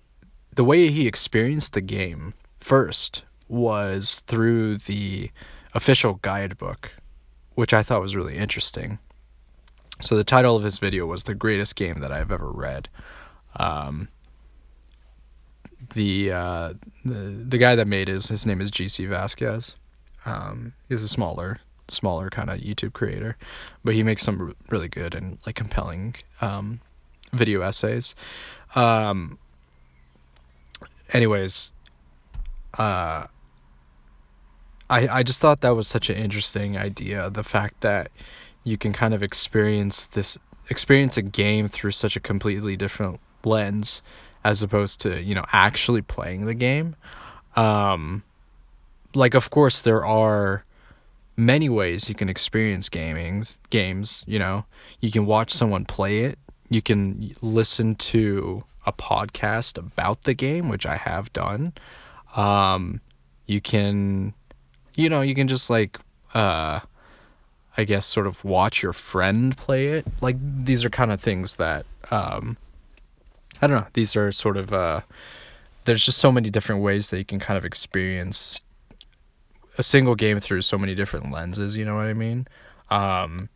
the 0.57 0.65
way 0.65 0.89
he 0.89 1.07
experienced 1.07 1.75
the 1.75 1.81
game 1.81 2.35
first 2.61 3.25
was 3.49 4.21
through 4.27 4.79
the 4.79 5.31
official 5.75 6.15
guidebook, 6.15 6.93
which 7.55 7.73
I 7.73 7.83
thought 7.83 8.01
was 8.01 8.17
really 8.17 8.37
interesting. 8.37 8.99
So 10.01 10.17
the 10.17 10.25
title 10.25 10.57
of 10.57 10.65
his 10.65 10.79
video 10.79 11.07
was 11.07 11.25
"The 11.25 11.35
Greatest 11.35 11.77
Game 11.77 12.01
That 12.01 12.11
I've 12.11 12.33
Ever 12.33 12.51
Read." 12.51 12.89
Um, 13.57 14.09
the, 15.95 16.33
uh, 16.33 16.75
the 17.05 17.45
the 17.49 17.59
guy 17.59 17.75
that 17.77 17.87
made 17.87 18.09
his 18.09 18.29
his 18.29 18.45
name 18.45 18.61
is 18.61 18.71
GC 18.71 19.09
Vasquez. 19.09 19.77
Um, 20.25 20.73
he's 20.89 21.03
a 21.03 21.09
smaller 21.09 21.61
smaller 21.89 22.31
kind 22.31 22.51
of 22.51 22.59
YouTube 22.59 22.93
creator, 22.95 23.37
but 23.85 23.95
he 23.95 24.03
makes 24.03 24.23
some 24.23 24.57
really 24.71 24.89
good 24.89 25.15
and 25.15 25.39
like 25.47 25.55
compelling 25.55 26.17
um, 26.41 26.81
video 27.33 27.61
essays. 27.61 28.15
Um, 28.75 29.39
anyways, 31.13 31.73
uh, 32.79 33.27
I 34.89 35.09
I 35.09 35.23
just 35.23 35.41
thought 35.41 35.61
that 35.61 35.71
was 35.71 35.89
such 35.89 36.11
an 36.11 36.17
interesting 36.17 36.77
idea. 36.77 37.31
The 37.31 37.45
fact 37.45 37.81
that 37.81 38.11
you 38.65 38.77
can 38.77 38.93
kind 38.93 39.15
of 39.15 39.23
experience 39.23 40.07
this 40.07 40.39
experience 40.69 41.17
a 41.17 41.23
game 41.23 41.69
through 41.69 41.93
such 41.93 42.17
a 42.17 42.21
completely 42.21 42.77
different 42.77 43.21
lens 43.45 44.03
as 44.45 44.63
opposed 44.63 45.01
to 45.01 45.23
you 45.23 45.35
know 45.35 45.45
actually 45.53 46.03
playing 46.03 46.47
the 46.47 46.55
game. 46.55 46.97
Um, 47.55 48.23
like 49.15 49.35
of 49.35 49.51
course 49.51 49.81
there 49.81 50.05
are 50.05 50.65
many 51.37 51.69
ways 51.69 52.09
you 52.09 52.15
can 52.15 52.29
experience 52.29 52.89
gamings 52.89 53.59
games 53.69 54.25
you 54.27 54.39
know 54.39 54.65
you 55.01 55.11
can 55.11 55.27
watch 55.27 55.53
someone 55.53 55.85
play 55.85 56.21
it 56.21 56.39
you 56.71 56.81
can 56.81 57.35
listen 57.43 57.95
to 57.95 58.65
a 58.87 58.93
podcast 58.93 59.77
about 59.79 60.23
the 60.23 60.35
game 60.35 60.69
which 60.69 60.87
i 60.87 60.97
have 60.97 61.33
done 61.33 61.73
um 62.37 63.01
you 63.47 63.61
can 63.61 64.33
you 64.97 65.09
know 65.09 65.21
you 65.21 65.35
can 65.35 65.49
just 65.49 65.69
like 65.69 65.99
uh 66.35 66.81
i 67.77 67.85
guess 67.85 68.07
sort 68.07 68.27
of 68.27 68.45
watch 68.45 68.83
your 68.83 68.93
friend 68.93 69.57
play 69.57 69.89
it 69.89 70.07
like 70.21 70.37
these 70.65 70.85
are 70.85 70.91
kind 70.91 71.13
of 71.13 71.21
things 71.21 71.57
that 71.57 71.85
um 72.11 72.57
i 73.61 73.67
don't 73.67 73.77
know 73.77 73.87
these 73.95 74.17
are 74.17 74.31
sort 74.31 74.57
of 74.57 74.73
uh 74.73 75.01
there's 75.87 76.05
just 76.05 76.19
so 76.19 76.31
many 76.31 76.51
different 76.51 76.83
ways 76.83 77.11
that 77.11 77.19
you 77.19 77.25
can 77.25 77.39
kind 77.39 77.57
of 77.57 77.65
experience 77.65 78.61
a 79.79 79.83
single 79.83 80.15
game 80.15 80.41
through 80.41 80.63
so 80.63 80.77
many 80.77 80.95
different 80.95 81.31
lenses. 81.31 81.77
You 81.77 81.85
know 81.85 81.95
what 81.95 82.07
I 82.07 82.13
mean? 82.13 82.47
Um, 82.91 83.49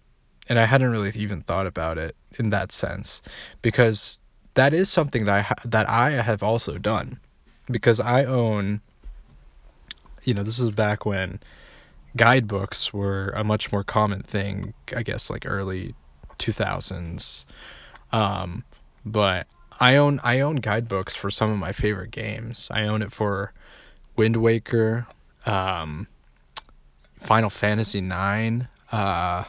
and 0.48 0.58
I 0.58 0.64
hadn't 0.64 0.90
really 0.90 1.10
even 1.16 1.42
thought 1.42 1.66
about 1.66 1.98
it 1.98 2.16
in 2.38 2.50
that 2.50 2.72
sense 2.72 3.20
because 3.62 4.19
that 4.54 4.74
is 4.74 4.90
something 4.90 5.24
that 5.24 5.34
I 5.34 5.40
ha- 5.42 5.62
that 5.64 5.88
I 5.88 6.22
have 6.22 6.42
also 6.42 6.78
done 6.78 7.20
because 7.66 8.00
I 8.00 8.24
own. 8.24 8.80
You 10.22 10.34
know, 10.34 10.42
this 10.42 10.58
is 10.58 10.70
back 10.70 11.06
when 11.06 11.40
guidebooks 12.14 12.92
were 12.92 13.30
a 13.30 13.42
much 13.42 13.72
more 13.72 13.82
common 13.82 14.22
thing. 14.22 14.74
I 14.94 15.02
guess 15.02 15.30
like 15.30 15.46
early 15.46 15.94
two 16.38 16.52
thousands, 16.52 17.46
um, 18.12 18.64
but 19.04 19.46
I 19.80 19.96
own 19.96 20.20
I 20.22 20.40
own 20.40 20.56
guidebooks 20.56 21.16
for 21.16 21.30
some 21.30 21.50
of 21.50 21.58
my 21.58 21.72
favorite 21.72 22.10
games. 22.10 22.68
I 22.70 22.82
own 22.82 23.00
it 23.00 23.12
for 23.12 23.52
Wind 24.16 24.36
Waker, 24.36 25.06
um, 25.46 26.06
Final 27.16 27.48
Fantasy 27.48 28.02
Nine, 28.02 28.68
uh, 28.92 29.44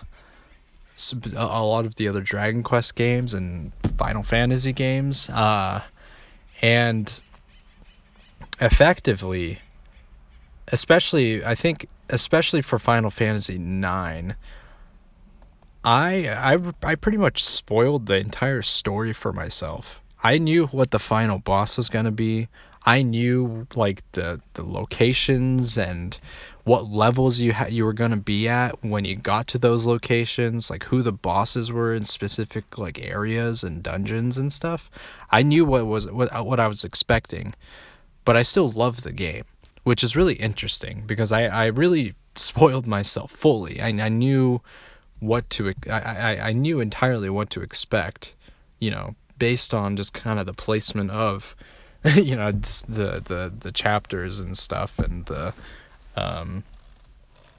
a 1.35 1.63
lot 1.63 1.85
of 1.85 1.95
the 1.95 2.07
other 2.07 2.21
Dragon 2.21 2.63
Quest 2.63 2.95
games 2.95 3.33
and 3.33 3.73
Final 3.91 4.23
Fantasy 4.23 4.73
games, 4.73 5.29
uh, 5.29 5.83
and 6.61 7.21
effectively, 8.59 9.59
especially 10.67 11.43
I 11.43 11.55
think 11.55 11.87
especially 12.09 12.61
for 12.61 12.79
Final 12.79 13.09
Fantasy 13.09 13.57
Nine. 13.57 14.35
I 15.83 16.27
I 16.27 16.57
I 16.83 16.95
pretty 16.95 17.17
much 17.17 17.43
spoiled 17.43 18.05
the 18.05 18.17
entire 18.17 18.61
story 18.61 19.13
for 19.13 19.33
myself. 19.33 20.01
I 20.23 20.37
knew 20.37 20.67
what 20.67 20.91
the 20.91 20.99
final 20.99 21.39
boss 21.39 21.77
was 21.77 21.89
going 21.89 22.05
to 22.05 22.11
be. 22.11 22.47
I 22.83 23.03
knew 23.03 23.67
like 23.75 24.03
the 24.13 24.41
the 24.53 24.63
locations 24.63 25.77
and 25.77 26.19
what 26.63 26.89
levels 26.89 27.39
you 27.39 27.53
had 27.53 27.73
you 27.73 27.85
were 27.85 27.93
going 27.93 28.11
to 28.11 28.17
be 28.17 28.47
at 28.47 28.83
when 28.83 29.05
you 29.05 29.15
got 29.15 29.47
to 29.47 29.57
those 29.57 29.85
locations, 29.85 30.69
like 30.69 30.85
who 30.85 31.01
the 31.01 31.11
bosses 31.11 31.71
were 31.71 31.93
in 31.93 32.05
specific 32.05 32.77
like 32.77 32.99
areas 33.01 33.63
and 33.63 33.83
dungeons 33.83 34.37
and 34.37 34.51
stuff. 34.51 34.89
I 35.31 35.43
knew 35.43 35.65
what 35.65 35.85
was 35.85 36.09
what 36.09 36.45
what 36.45 36.59
I 36.59 36.67
was 36.67 36.83
expecting, 36.83 37.53
but 38.25 38.35
I 38.35 38.41
still 38.41 38.71
loved 38.71 39.03
the 39.03 39.11
game, 39.11 39.45
which 39.83 40.03
is 40.03 40.15
really 40.15 40.35
interesting 40.35 41.03
because 41.05 41.31
I 41.31 41.45
I 41.45 41.65
really 41.67 42.15
spoiled 42.35 42.87
myself 42.87 43.31
fully. 43.31 43.79
I 43.81 43.89
I 43.89 44.09
knew 44.09 44.61
what 45.19 45.49
to 45.51 45.73
I 45.89 45.99
I 45.99 46.47
I 46.49 46.53
knew 46.53 46.79
entirely 46.79 47.29
what 47.29 47.51
to 47.51 47.61
expect, 47.61 48.35
you 48.79 48.89
know, 48.89 49.15
based 49.37 49.73
on 49.73 49.97
just 49.97 50.13
kind 50.13 50.39
of 50.39 50.47
the 50.47 50.53
placement 50.53 51.11
of 51.11 51.55
you 52.15 52.35
know 52.35 52.51
the 52.51 53.21
the 53.23 53.53
the 53.59 53.71
chapters 53.71 54.39
and 54.39 54.57
stuff 54.57 54.97
and 54.97 55.25
the 55.27 55.53
um 56.15 56.63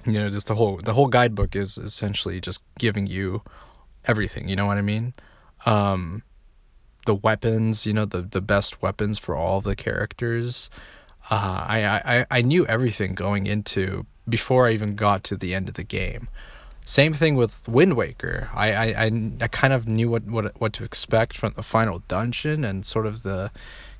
you 0.04 0.14
know 0.14 0.28
just 0.30 0.48
the 0.48 0.54
whole 0.56 0.78
the 0.78 0.94
whole 0.94 1.06
guidebook 1.06 1.54
is 1.54 1.78
essentially 1.78 2.40
just 2.40 2.64
giving 2.78 3.06
you 3.06 3.42
everything 4.04 4.48
you 4.48 4.56
know 4.56 4.66
what 4.66 4.78
i 4.78 4.82
mean? 4.82 5.14
Um 5.64 6.22
the 7.06 7.14
weapons 7.14 7.86
you 7.86 7.92
know 7.92 8.04
the 8.04 8.22
the 8.22 8.40
best 8.40 8.82
weapons 8.82 9.18
for 9.18 9.36
all 9.36 9.60
the 9.60 9.76
characters. 9.76 10.70
Uh 11.30 11.64
i 11.68 12.18
i 12.18 12.26
i 12.30 12.42
knew 12.42 12.66
everything 12.66 13.14
going 13.14 13.46
into 13.46 14.06
before 14.28 14.66
i 14.66 14.72
even 14.72 14.96
got 14.96 15.22
to 15.24 15.36
the 15.36 15.54
end 15.54 15.68
of 15.68 15.74
the 15.74 15.84
game. 15.84 16.28
Same 16.84 17.12
thing 17.12 17.36
with 17.36 17.68
Wind 17.68 17.94
Waker. 17.94 18.50
I, 18.52 18.72
I, 18.72 19.04
I, 19.04 19.30
I 19.42 19.46
kind 19.46 19.72
of 19.72 19.86
knew 19.86 20.10
what, 20.10 20.24
what 20.24 20.60
what 20.60 20.72
to 20.72 20.84
expect 20.84 21.38
from 21.38 21.52
the 21.54 21.62
final 21.62 22.00
dungeon 22.08 22.64
and 22.64 22.84
sort 22.84 23.06
of 23.06 23.22
the 23.22 23.52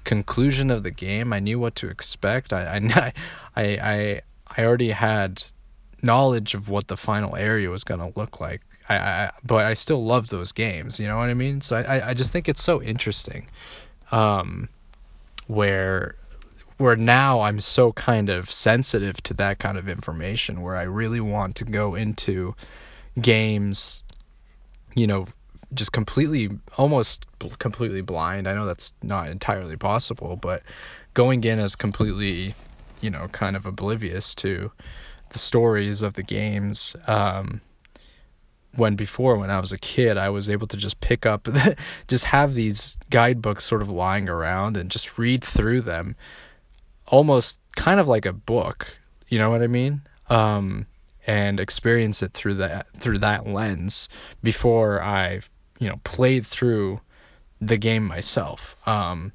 conclusion 0.05 0.71
of 0.71 0.83
the 0.83 0.91
game. 0.91 1.33
I 1.33 1.41
knew 1.41 1.59
what 1.59 1.75
to 1.77 1.89
expect. 1.89 2.53
I 2.53 2.77
I 2.95 3.13
I 3.57 3.65
I, 3.65 4.21
I 4.57 4.65
already 4.65 4.91
had 4.91 5.45
knowledge 6.03 6.55
of 6.55 6.69
what 6.69 6.89
the 6.89 6.97
final 6.97 7.37
area 7.37 7.71
was 7.71 7.85
going 7.85 8.01
to 8.01 8.19
look 8.19 8.41
like. 8.41 8.61
I, 8.89 8.97
I 8.97 9.31
but 9.45 9.65
I 9.65 9.75
still 9.75 10.05
love 10.05 10.29
those 10.29 10.53
games. 10.53 10.99
You 10.99 11.07
know 11.07 11.17
what 11.17 11.29
I 11.29 11.35
mean? 11.35 11.61
So 11.61 11.77
I 11.77 12.11
I 12.11 12.15
just 12.15 12.33
think 12.33 12.49
it's 12.49 12.63
so 12.63 12.83
interesting, 12.83 13.49
um, 14.11 14.69
where 15.47 16.17
where 16.79 16.97
now 16.97 17.41
I'm 17.41 17.61
so 17.61 17.93
kind 17.93 18.29
of 18.29 18.51
sensitive 18.51 19.23
to 19.23 19.35
that 19.35 19.59
kind 19.61 19.79
of 19.79 19.89
information 19.89 20.63
where 20.63 20.77
I 20.77 20.83
really 20.83 21.21
want 21.21 21.55
to 21.57 21.65
go 21.65 21.95
into 21.95 22.57
games, 23.21 24.03
you 24.95 25.07
know, 25.07 25.27
just 25.75 25.93
completely 25.93 26.51
almost 26.77 27.27
completely 27.59 28.01
blind. 28.01 28.47
I 28.47 28.55
know 28.55 28.67
that's 28.67 28.93
not 29.03 29.29
entirely 29.29 29.77
possible, 29.77 30.37
but 30.37 30.63
going 31.15 31.45
in 31.45 31.59
as 31.59 31.77
completely, 31.77 32.55
you 33.01 33.11
know, 33.11 33.29
kind 33.29 33.57
of 33.57 33.67
oblivious 33.67 34.35
to 34.37 34.73
the 35.31 35.39
stories 35.39 36.03
of 36.03 36.15
the 36.15 36.23
games 36.23 36.95
um, 37.07 37.61
when 38.75 38.97
before 38.97 39.37
when 39.37 39.51
I 39.51 39.61
was 39.61 39.73
a 39.73 39.79
kid 39.79 40.17
I 40.17 40.29
was 40.29 40.49
able 40.49 40.67
to 40.67 40.77
just 40.77 41.01
pick 41.01 41.27
up 41.27 41.49
just 42.09 42.27
have 42.27 42.55
these 42.55 42.99
guidebooks 43.11 43.65
sort 43.65 43.83
of 43.83 43.89
lying 43.89 44.29
around 44.29 44.77
and 44.77 44.91
just 44.91 45.19
read 45.19 45.43
through 45.43 45.83
them 45.83 46.17
almost 47.07 47.61
kind 47.77 48.01
of 48.01 48.09
like 48.09 48.27
a 48.27 48.33
book, 48.33 48.99
you 49.29 49.39
know 49.39 49.51
what 49.51 49.63
I 49.63 49.67
mean? 49.67 50.03
Um, 50.31 50.87
and 51.27 51.61
experience 51.61 52.23
it 52.23 52.33
through 52.33 52.55
that 52.55 52.87
through 52.99 53.19
that 53.19 53.47
lens 53.47 54.09
before 54.43 55.01
I've 55.01 55.51
you 55.83 55.89
know 55.89 56.01
played 56.05 56.47
through 56.47 57.01
the 57.61 57.77
game 57.77 58.05
myself. 58.05 58.77
Um, 58.87 59.33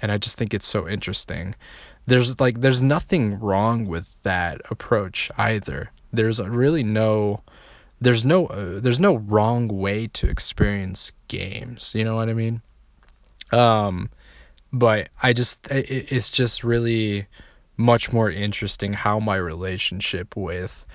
and 0.00 0.10
I 0.10 0.18
just 0.18 0.36
think 0.36 0.54
it's 0.54 0.66
so 0.66 0.88
interesting. 0.88 1.54
There's 2.06 2.40
like 2.40 2.60
there's 2.60 2.82
nothing 2.82 3.38
wrong 3.38 3.86
with 3.86 4.14
that 4.22 4.60
approach 4.70 5.30
either. 5.36 5.90
There's 6.12 6.40
really 6.40 6.82
no 6.82 7.42
there's 8.00 8.24
no 8.24 8.46
uh, 8.46 8.80
there's 8.80 9.00
no 9.00 9.16
wrong 9.16 9.68
way 9.68 10.06
to 10.08 10.28
experience 10.28 11.12
games. 11.28 11.94
You 11.94 12.04
know 12.04 12.16
what 12.16 12.30
I 12.30 12.34
mean? 12.34 12.62
Um, 13.52 14.08
but 14.72 15.10
I 15.22 15.34
just 15.34 15.70
it, 15.70 16.10
it's 16.10 16.30
just 16.30 16.64
really 16.64 17.26
much 17.76 18.12
more 18.12 18.30
interesting 18.30 18.94
how 18.94 19.18
my 19.20 19.36
relationship 19.36 20.36
with 20.36 20.86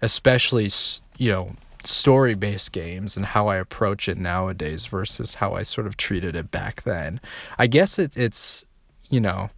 especially 0.00 0.70
you 1.16 1.30
know 1.30 1.52
story 1.84 2.34
based 2.34 2.72
games 2.72 3.16
and 3.16 3.26
how 3.26 3.48
I 3.48 3.56
approach 3.56 4.08
it 4.08 4.18
nowadays 4.18 4.86
versus 4.86 5.36
how 5.36 5.54
I 5.54 5.62
sort 5.62 5.86
of 5.86 5.96
treated 5.96 6.36
it 6.36 6.50
back 6.50 6.82
then. 6.82 7.20
I 7.58 7.66
guess 7.66 7.98
it, 7.98 8.16
it's, 8.16 8.64
you 9.10 9.20
know, 9.20 9.50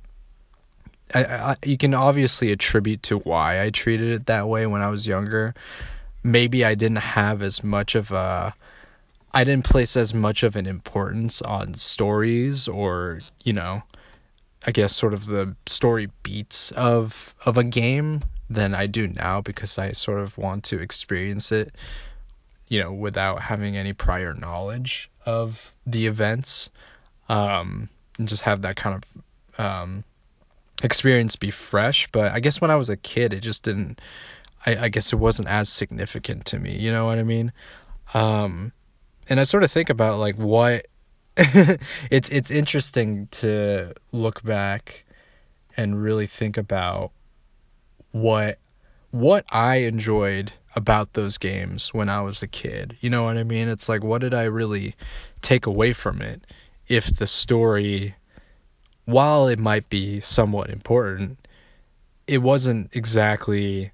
I, 1.15 1.25
I, 1.25 1.57
you 1.65 1.77
can 1.77 1.95
obviously 1.95 2.53
attribute 2.53 3.03
to 3.05 3.19
why 3.19 3.62
I 3.62 3.71
treated 3.71 4.11
it 4.11 4.27
that 4.27 4.49
way 4.49 4.67
when 4.67 4.83
I 4.83 4.91
was 4.91 5.07
younger. 5.07 5.55
Maybe 6.23 6.65
I 6.65 6.75
didn't 6.75 6.99
have 6.99 7.43
as 7.43 7.65
much 7.65 7.95
of 7.95 8.12
a, 8.12 8.55
I 9.33 9.45
didn't 9.45 9.65
place 9.65 9.97
as 9.97 10.12
much 10.12 10.43
of 10.43 10.57
an 10.57 10.67
importance 10.67 11.41
on 11.43 11.75
stories 11.75 12.69
or, 12.69 13.21
you 13.45 13.53
know, 13.53 13.83
I 14.67 14.73
guess 14.73 14.95
sort 14.95 15.15
of 15.15 15.27
the 15.27 15.57
story 15.67 16.09
beats 16.23 16.71
of 16.73 17.35
of 17.47 17.57
a 17.57 17.65
game 17.65 18.21
than 18.50 18.75
I 18.75 18.87
do 18.87 19.07
now 19.07 19.41
because 19.41 19.79
I 19.79 19.93
sort 19.93 20.21
of 20.21 20.37
want 20.37 20.65
to 20.65 20.81
experience 20.81 21.50
it 21.50 21.75
you 22.71 22.81
know, 22.81 22.93
without 22.93 23.43
having 23.43 23.77
any 23.77 23.93
prior 23.93 24.33
knowledge 24.33 25.11
of 25.27 25.75
the 25.85 26.07
events, 26.07 26.71
um, 27.29 27.91
and 28.17 28.27
just 28.27 28.45
have 28.45 28.62
that 28.62 28.77
kind 28.77 29.03
of 29.03 29.62
um, 29.62 30.05
experience 30.83 31.37
be 31.37 31.50
fresh. 31.50 32.09
But 32.12 32.33
I 32.33 32.41
guess 32.41 32.61
when 32.61 32.71
I 32.71 32.77
was 32.77 32.89
a 32.89 32.97
kid, 32.97 33.35
it 33.35 33.41
just 33.41 33.65
didn't. 33.65 34.00
I, 34.65 34.85
I 34.85 34.89
guess 34.89 35.12
it 35.12 35.17
wasn't 35.17 35.49
as 35.49 35.69
significant 35.69 36.47
to 36.47 36.59
me. 36.59 36.79
You 36.79 36.93
know 36.93 37.07
what 37.07 37.19
I 37.19 37.25
mean? 37.25 37.53
Um, 38.15 38.73
and 39.29 39.41
I 39.41 39.43
sort 39.43 39.65
of 39.65 39.71
think 39.71 39.91
about 39.91 40.19
like 40.19 40.37
what 40.37 40.87
it's 41.37 42.29
it's 42.29 42.50
interesting 42.50 43.27
to 43.33 43.95
look 44.12 44.43
back 44.43 45.05
and 45.77 46.00
really 46.03 46.27
think 46.27 46.57
about 46.57 47.11
what 48.12 48.59
what 49.11 49.45
I 49.50 49.77
enjoyed 49.77 50.53
about 50.77 51.15
those 51.15 51.39
games 51.39 51.93
when 51.93 52.09
I 52.09 52.21
was 52.21 52.43
a 52.43 52.49
kid. 52.49 52.97
You 53.00 53.11
know 53.11 53.25
what 53.25 53.37
I 53.37 53.45
mean? 53.45 53.69
It's 53.69 53.89
like, 53.89 54.05
what 54.05 54.21
did 54.21 54.35
I 54.35 54.45
really 54.45 54.95
take 55.43 55.67
away 55.67 55.93
from 55.93 56.23
it 56.23 56.43
if 56.89 57.07
the 57.07 57.27
story, 57.27 58.15
while 59.05 59.49
it 59.49 59.59
might 59.59 59.89
be 59.89 60.21
somewhat 60.21 60.71
important, 60.71 61.39
it 62.27 62.39
wasn't 62.39 62.95
exactly, 62.95 63.91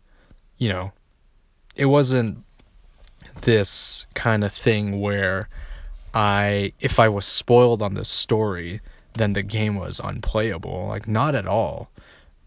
you 0.59 0.69
know, 0.69 0.93
it 1.75 1.87
wasn't 1.87 2.39
this 3.43 4.07
kind 4.15 4.45
of 4.45 4.53
thing 4.53 5.01
where 5.01 5.49
I, 6.15 6.73
if 6.81 6.99
I 6.99 7.09
was 7.09 7.27
spoiled 7.27 7.83
on 7.83 7.95
the 7.95 8.05
story, 8.05 8.81
then 9.15 9.33
the 9.33 9.43
game 9.43 9.77
was 9.77 10.01
unplayable. 10.03 10.87
Like, 10.89 11.09
not 11.09 11.35
at 11.35 11.47
all 11.47 11.91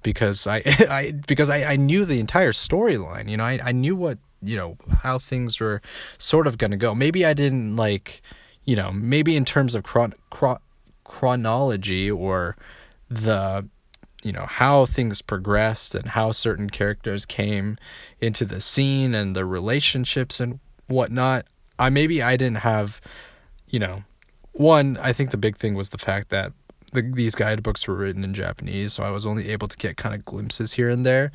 because 0.03 0.47
I, 0.47 0.57
I 0.89 1.13
because 1.27 1.49
I, 1.49 1.63
I 1.63 1.75
knew 1.75 2.05
the 2.05 2.19
entire 2.19 2.51
storyline. 2.51 3.29
You 3.29 3.37
know, 3.37 3.43
I, 3.45 3.59
I 3.63 3.71
knew 3.71 3.95
what 3.95 4.17
you 4.41 4.55
know 4.55 4.77
how 5.01 5.17
things 5.17 5.59
were 5.59 5.81
sort 6.17 6.47
of 6.47 6.57
gonna 6.57 6.77
go. 6.77 6.95
Maybe 6.95 7.25
I 7.25 7.33
didn't 7.33 7.75
like, 7.75 8.21
you 8.65 8.75
know, 8.75 8.91
maybe 8.91 9.35
in 9.35 9.45
terms 9.45 9.75
of 9.75 9.83
chron- 9.83 10.13
chron- 10.29 10.59
chronology 11.03 12.09
or 12.09 12.55
the 13.09 13.67
you 14.23 14.31
know 14.31 14.45
how 14.47 14.85
things 14.85 15.21
progressed 15.21 15.95
and 15.95 16.09
how 16.09 16.31
certain 16.31 16.69
characters 16.69 17.25
came 17.25 17.77
into 18.21 18.45
the 18.45 18.61
scene 18.61 19.15
and 19.15 19.35
the 19.35 19.45
relationships 19.45 20.39
and 20.39 20.59
whatnot. 20.87 21.45
I 21.77 21.89
maybe 21.89 22.21
I 22.21 22.35
didn't 22.35 22.57
have, 22.57 22.99
you 23.69 23.79
know, 23.79 24.03
one. 24.51 24.97
I 24.97 25.13
think 25.13 25.31
the 25.31 25.37
big 25.37 25.55
thing 25.55 25.73
was 25.75 25.89
the 25.89 25.97
fact 25.97 26.29
that 26.29 26.51
the, 26.91 27.01
these 27.01 27.35
guidebooks 27.35 27.87
were 27.87 27.95
written 27.95 28.23
in 28.23 28.33
Japanese, 28.33 28.93
so 28.93 29.03
I 29.03 29.11
was 29.11 29.25
only 29.25 29.49
able 29.49 29.67
to 29.67 29.77
get 29.77 29.97
kind 29.97 30.15
of 30.15 30.25
glimpses 30.25 30.73
here 30.73 30.89
and 30.89 31.05
there. 31.05 31.31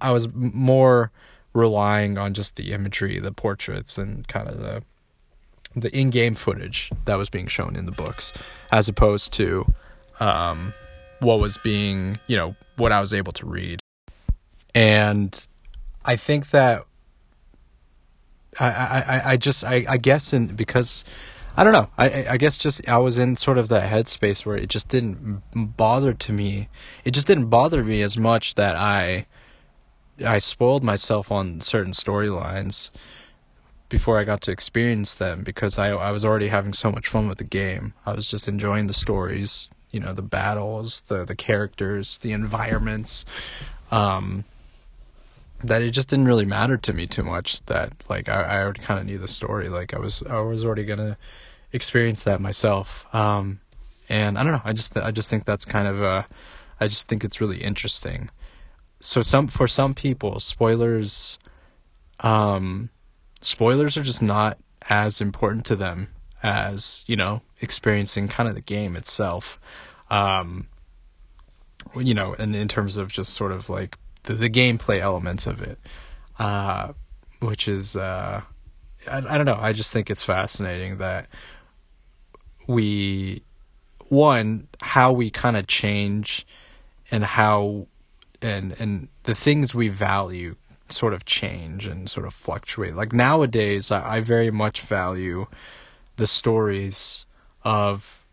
I 0.00 0.10
was 0.12 0.32
more 0.34 1.10
relying 1.52 2.18
on 2.18 2.34
just 2.34 2.56
the 2.56 2.72
imagery, 2.72 3.18
the 3.18 3.32
portraits, 3.32 3.98
and 3.98 4.26
kind 4.28 4.48
of 4.48 4.58
the 4.60 4.82
the 5.74 5.94
in-game 5.94 6.34
footage 6.34 6.90
that 7.04 7.16
was 7.16 7.28
being 7.28 7.46
shown 7.46 7.76
in 7.76 7.84
the 7.84 7.92
books, 7.92 8.32
as 8.72 8.88
opposed 8.88 9.32
to 9.34 9.66
um, 10.20 10.72
what 11.20 11.38
was 11.38 11.58
being, 11.58 12.18
you 12.28 12.36
know, 12.36 12.56
what 12.76 12.92
I 12.92 13.00
was 13.00 13.12
able 13.12 13.32
to 13.32 13.44
read. 13.44 13.78
And 14.74 15.46
I 16.04 16.16
think 16.16 16.50
that 16.50 16.86
I 18.58 18.68
I, 18.68 19.22
I 19.32 19.36
just 19.36 19.64
I, 19.64 19.84
I 19.88 19.96
guess 19.98 20.32
in 20.32 20.48
because 20.48 21.04
I 21.56 21.64
don't 21.64 21.72
know. 21.72 21.88
I 21.96 22.26
I 22.30 22.36
guess 22.36 22.58
just 22.58 22.86
I 22.86 22.98
was 22.98 23.16
in 23.16 23.36
sort 23.36 23.56
of 23.56 23.68
that 23.68 23.90
headspace 23.90 24.44
where 24.44 24.56
it 24.56 24.68
just 24.68 24.88
didn't 24.88 25.42
bother 25.76 26.12
to 26.12 26.32
me. 26.32 26.68
It 27.04 27.12
just 27.12 27.26
didn't 27.26 27.46
bother 27.46 27.82
me 27.82 28.02
as 28.02 28.18
much 28.18 28.56
that 28.56 28.76
I 28.76 29.26
I 30.24 30.38
spoiled 30.38 30.84
myself 30.84 31.32
on 31.32 31.62
certain 31.62 31.92
storylines 31.92 32.90
before 33.88 34.18
I 34.18 34.24
got 34.24 34.42
to 34.42 34.50
experience 34.50 35.14
them 35.14 35.44
because 35.44 35.78
I 35.78 35.88
I 35.88 36.10
was 36.10 36.26
already 36.26 36.48
having 36.48 36.74
so 36.74 36.92
much 36.92 37.08
fun 37.08 37.26
with 37.26 37.38
the 37.38 37.44
game. 37.44 37.94
I 38.04 38.12
was 38.12 38.28
just 38.28 38.48
enjoying 38.48 38.86
the 38.86 38.92
stories, 38.92 39.70
you 39.90 40.00
know, 40.00 40.12
the 40.12 40.22
battles, 40.22 41.00
the 41.02 41.24
the 41.24 41.36
characters, 41.36 42.18
the 42.18 42.32
environments. 42.32 43.24
Um, 43.90 44.44
that 45.64 45.82
it 45.82 45.90
just 45.90 46.08
didn't 46.08 46.26
really 46.26 46.44
matter 46.44 46.76
to 46.76 46.92
me 46.92 47.06
too 47.06 47.22
much 47.22 47.64
that 47.66 47.92
like 48.08 48.28
I, 48.28 48.42
I 48.42 48.62
already 48.62 48.80
kind 48.80 49.00
of 49.00 49.06
knew 49.06 49.18
the 49.18 49.28
story 49.28 49.68
like 49.68 49.94
I 49.94 49.98
was 49.98 50.22
I 50.28 50.40
was 50.40 50.64
already 50.64 50.84
gonna 50.84 51.16
experience 51.72 52.24
that 52.24 52.40
myself. 52.40 53.06
Um, 53.14 53.60
and 54.08 54.38
I 54.38 54.42
don't 54.42 54.52
know. 54.52 54.62
I 54.64 54.72
just 54.72 54.96
I 54.96 55.10
just 55.10 55.30
think 55.30 55.44
that's 55.44 55.64
kind 55.64 55.88
of 55.88 56.02
uh, 56.02 56.22
I 56.80 56.88
just 56.88 57.08
think 57.08 57.24
it's 57.24 57.40
really 57.40 57.62
interesting. 57.62 58.30
So 59.00 59.22
some 59.22 59.46
for 59.46 59.66
some 59.66 59.94
people, 59.94 60.40
spoilers, 60.40 61.38
um, 62.20 62.90
spoilers 63.40 63.96
are 63.96 64.02
just 64.02 64.22
not 64.22 64.58
as 64.88 65.20
important 65.20 65.64
to 65.66 65.76
them 65.76 66.08
as 66.42 67.04
you 67.06 67.16
know 67.16 67.42
experiencing 67.60 68.28
kind 68.28 68.48
of 68.48 68.54
the 68.54 68.60
game 68.60 68.96
itself. 68.96 69.58
Um, 70.10 70.68
you 71.94 72.14
know, 72.14 72.34
and 72.38 72.54
in 72.54 72.68
terms 72.68 72.96
of 72.96 73.10
just 73.10 73.34
sort 73.34 73.52
of 73.52 73.68
like 73.68 73.96
the, 74.26 74.34
the 74.34 74.50
gameplay 74.50 75.00
elements 75.00 75.46
of 75.46 75.62
it, 75.62 75.78
uh, 76.38 76.92
which 77.40 77.66
is 77.66 77.96
uh, 77.96 78.42
I, 79.10 79.16
I 79.16 79.36
don't 79.36 79.46
know. 79.46 79.58
I 79.60 79.72
just 79.72 79.92
think 79.92 80.10
it's 80.10 80.22
fascinating 80.22 80.98
that 80.98 81.28
we 82.66 83.42
one 84.08 84.68
how 84.80 85.12
we 85.12 85.30
kind 85.30 85.56
of 85.56 85.66
change 85.66 86.46
and 87.10 87.24
how 87.24 87.86
and 88.42 88.74
and 88.78 89.08
the 89.24 89.34
things 89.34 89.74
we 89.74 89.88
value 89.88 90.54
sort 90.88 91.12
of 91.12 91.24
change 91.24 91.86
and 91.86 92.08
sort 92.08 92.26
of 92.26 92.32
fluctuate 92.32 92.94
like 92.94 93.12
nowadays 93.12 93.90
I, 93.90 94.18
I 94.18 94.20
very 94.20 94.52
much 94.52 94.80
value 94.82 95.46
the 96.14 96.28
stories 96.28 97.26
of 97.64 98.24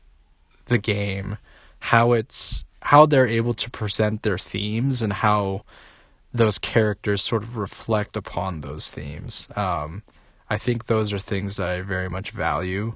the 0.66 0.78
game 0.78 1.38
how 1.80 2.14
it's 2.14 2.64
how 2.84 3.06
they're 3.06 3.28
able 3.28 3.54
to 3.54 3.70
present 3.70 4.24
their 4.24 4.38
themes 4.38 5.02
and 5.02 5.14
how 5.14 5.62
those 6.34 6.58
characters 6.58 7.22
sort 7.22 7.44
of 7.44 7.58
reflect 7.58 8.18
upon 8.18 8.62
those 8.62 8.90
themes. 8.90 9.48
Um, 9.56 10.04
i 10.50 10.58
think 10.58 10.86
those 10.86 11.14
are 11.14 11.18
things 11.18 11.56
that 11.56 11.70
i 11.70 11.82
very 11.82 12.10
much 12.10 12.32
value 12.32 12.96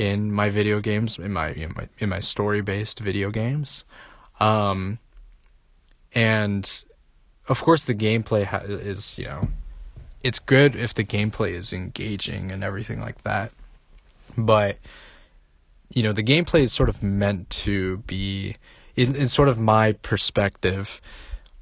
in 0.00 0.32
my 0.32 0.48
video 0.48 0.80
games, 0.80 1.18
in 1.18 1.30
my 1.30 1.50
in 1.50 1.74
my, 1.76 1.86
in 1.98 2.08
my 2.08 2.20
story 2.20 2.62
based 2.62 3.00
video 3.00 3.30
games, 3.30 3.84
um, 4.40 4.98
and 6.14 6.84
of 7.48 7.62
course 7.62 7.84
the 7.84 7.94
gameplay 7.94 8.44
ha- 8.44 8.62
is 8.64 9.18
you 9.18 9.26
know 9.26 9.48
it's 10.24 10.38
good 10.38 10.74
if 10.74 10.94
the 10.94 11.04
gameplay 11.04 11.52
is 11.52 11.74
engaging 11.74 12.50
and 12.50 12.64
everything 12.64 12.98
like 13.00 13.22
that, 13.24 13.52
but 14.38 14.78
you 15.90 16.02
know 16.02 16.14
the 16.14 16.22
gameplay 16.22 16.60
is 16.60 16.72
sort 16.72 16.88
of 16.88 17.02
meant 17.02 17.50
to 17.50 17.98
be 17.98 18.56
in, 19.00 19.16
in 19.16 19.28
sort 19.28 19.48
of 19.48 19.58
my 19.58 19.92
perspective. 19.92 21.00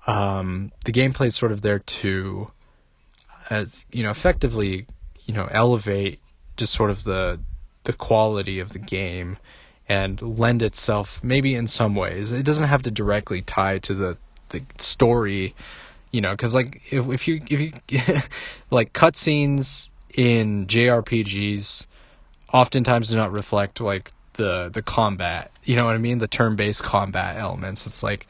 Um, 0.06 0.70
the 0.84 0.92
gameplay 0.92 1.26
is 1.26 1.36
sort 1.36 1.52
of 1.52 1.60
there 1.60 1.78
to, 1.78 2.50
as 3.50 3.84
you 3.92 4.02
know, 4.02 4.10
effectively, 4.10 4.86
you 5.26 5.34
know, 5.34 5.48
elevate 5.50 6.20
just 6.56 6.72
sort 6.72 6.90
of 6.90 7.04
the 7.04 7.40
the 7.84 7.92
quality 7.92 8.58
of 8.58 8.70
the 8.70 8.78
game 8.78 9.38
and 9.88 10.20
lend 10.20 10.62
itself 10.62 11.24
maybe 11.24 11.54
in 11.54 11.66
some 11.66 11.94
ways 11.94 12.32
it 12.32 12.42
doesn't 12.42 12.66
have 12.66 12.82
to 12.82 12.90
directly 12.90 13.40
tie 13.40 13.78
to 13.78 13.94
the 13.94 14.18
the 14.50 14.60
story 14.76 15.54
you 16.10 16.20
know, 16.20 16.32
because 16.32 16.54
like 16.54 16.82
if, 16.90 17.08
if 17.08 17.28
you 17.28 17.40
if 17.48 17.60
you 17.60 17.72
like 18.70 18.92
cutscenes 18.92 19.90
in 20.14 20.66
JRPGs, 20.66 21.86
oftentimes 22.52 23.10
do 23.10 23.16
not 23.16 23.32
reflect 23.32 23.80
like 23.80 24.10
the 24.38 24.70
the 24.72 24.80
combat. 24.80 25.50
You 25.64 25.76
know 25.76 25.84
what 25.84 25.94
I 25.94 25.98
mean? 25.98 26.18
The 26.18 26.26
turn 26.26 26.56
based 26.56 26.82
combat 26.82 27.36
elements. 27.36 27.86
It's 27.86 28.02
like 28.02 28.26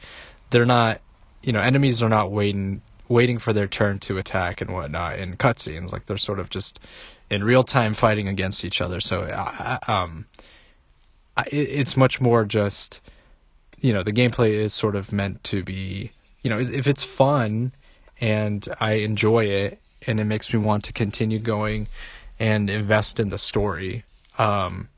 they're 0.49 0.65
not, 0.65 0.99
you 1.41 1.53
know, 1.53 1.61
enemies 1.61 2.03
are 2.03 2.09
not 2.09 2.31
waiting 2.31 2.81
waiting 3.07 3.37
for 3.39 3.53
their 3.53 3.67
turn 3.67 3.99
to 3.99 4.17
attack 4.17 4.59
and 4.59 4.71
whatnot 4.71 5.17
in 5.17 5.37
cutscenes. 5.37 5.93
Like 5.93 6.05
they're 6.05 6.17
sort 6.17 6.39
of 6.39 6.49
just 6.49 6.79
in 7.29 7.43
real 7.43 7.63
time 7.63 7.93
fighting 7.93 8.27
against 8.27 8.65
each 8.65 8.81
other. 8.81 8.99
So, 8.99 9.23
um, 9.87 10.25
it's 11.47 11.95
much 11.95 12.19
more 12.19 12.43
just, 12.43 13.01
you 13.79 13.93
know, 13.93 14.03
the 14.03 14.11
gameplay 14.11 14.51
is 14.51 14.73
sort 14.73 14.95
of 14.95 15.13
meant 15.13 15.43
to 15.45 15.63
be, 15.63 16.11
you 16.43 16.49
know, 16.49 16.59
if 16.59 16.85
it's 16.85 17.03
fun 17.03 17.71
and 18.19 18.67
I 18.79 18.93
enjoy 18.93 19.45
it 19.45 19.79
and 20.05 20.19
it 20.19 20.25
makes 20.25 20.53
me 20.53 20.59
want 20.59 20.83
to 20.85 20.93
continue 20.93 21.39
going 21.39 21.87
and 22.39 22.69
invest 22.69 23.19
in 23.19 23.29
the 23.29 23.37
story, 23.37 24.03
um, 24.37 24.89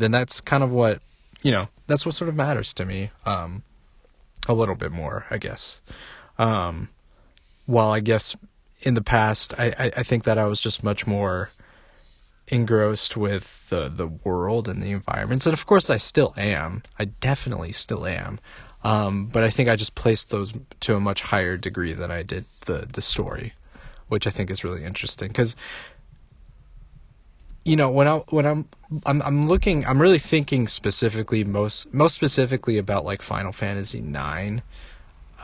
then 0.00 0.10
that's 0.10 0.40
kind 0.40 0.62
of 0.62 0.72
what, 0.72 1.00
you 1.42 1.50
know, 1.50 1.68
that's 1.86 2.04
what 2.04 2.14
sort 2.14 2.28
of 2.28 2.34
matters 2.34 2.74
to 2.74 2.84
me. 2.84 3.10
Um, 3.26 3.62
a 4.48 4.54
little 4.54 4.74
bit 4.74 4.92
more, 4.92 5.26
I 5.30 5.38
guess. 5.38 5.82
Um, 6.38 6.88
while 7.66 7.90
I 7.90 8.00
guess 8.00 8.36
in 8.80 8.94
the 8.94 9.02
past, 9.02 9.54
I, 9.58 9.66
I, 9.78 9.92
I 9.98 10.02
think 10.02 10.24
that 10.24 10.38
I 10.38 10.44
was 10.46 10.60
just 10.60 10.82
much 10.82 11.06
more 11.06 11.50
engrossed 12.48 13.16
with 13.16 13.68
the 13.68 13.88
the 13.88 14.08
world 14.08 14.68
and 14.68 14.82
the 14.82 14.90
environments, 14.90 15.46
and 15.46 15.52
of 15.52 15.66
course 15.66 15.88
I 15.88 15.98
still 15.98 16.34
am. 16.36 16.82
I 16.98 17.04
definitely 17.04 17.72
still 17.72 18.06
am. 18.06 18.40
Um, 18.82 19.26
but 19.26 19.44
I 19.44 19.50
think 19.50 19.68
I 19.68 19.76
just 19.76 19.94
placed 19.94 20.30
those 20.30 20.54
to 20.80 20.96
a 20.96 21.00
much 21.00 21.22
higher 21.22 21.56
degree 21.56 21.92
than 21.92 22.10
I 22.10 22.22
did 22.22 22.46
the 22.62 22.88
the 22.92 23.02
story, 23.02 23.52
which 24.08 24.26
I 24.26 24.30
think 24.30 24.50
is 24.50 24.64
really 24.64 24.84
interesting 24.84 25.28
because 25.28 25.54
you 27.70 27.76
know 27.76 27.88
when 27.88 28.08
I 28.08 28.16
when 28.30 28.46
I'm 28.46 28.68
I'm 29.06 29.22
I'm 29.22 29.46
looking 29.46 29.86
I'm 29.86 30.02
really 30.02 30.18
thinking 30.18 30.66
specifically 30.66 31.44
most 31.44 31.94
most 31.94 32.16
specifically 32.16 32.78
about 32.78 33.04
like 33.04 33.22
Final 33.22 33.52
Fantasy 33.52 34.00
9 34.00 34.60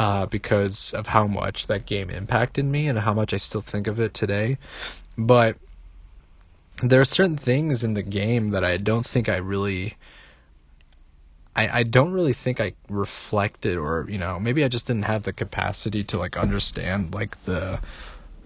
uh, 0.01 0.27
because 0.27 0.93
of 0.93 1.07
how 1.07 1.29
much 1.29 1.69
that 1.69 1.87
game 1.87 2.11
impacted 2.11 2.65
me 2.65 2.89
and 2.89 2.99
how 2.99 3.15
much 3.15 3.33
I 3.33 3.37
still 3.37 3.61
think 3.61 3.87
of 3.87 4.01
it 4.01 4.13
today. 4.13 4.59
But 5.17 5.57
there 6.83 7.01
are 7.01 7.05
certain 7.05 7.37
things 7.37 7.85
in 7.85 7.95
the 7.95 8.03
game 8.03 8.51
that 8.51 8.65
I 8.65 8.77
don't 8.77 9.07
think 9.07 9.29
I 9.29 9.37
really 9.37 9.97
I, 11.55 11.79
I 11.79 11.83
don't 11.85 12.11
really 12.11 12.33
think 12.33 12.61
I 12.61 12.73
reflected 12.89 13.77
or 13.77 14.05
you 14.09 14.19
know 14.19 14.41
maybe 14.41 14.65
I 14.65 14.69
just 14.69 14.89
didn't 14.89 15.05
have 15.05 15.23
the 15.23 15.33
capacity 15.33 16.03
to 16.03 16.19
like 16.19 16.37
understand 16.37 17.15
like 17.15 17.43
the 17.43 17.79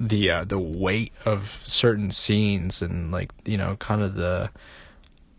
the 0.00 0.30
uh, 0.30 0.44
the 0.44 0.58
weight 0.58 1.12
of 1.26 1.62
certain 1.66 2.10
scenes 2.10 2.80
and 2.80 3.12
like 3.12 3.30
you 3.44 3.58
know 3.58 3.76
kind 3.76 4.00
of 4.00 4.14
the 4.14 4.50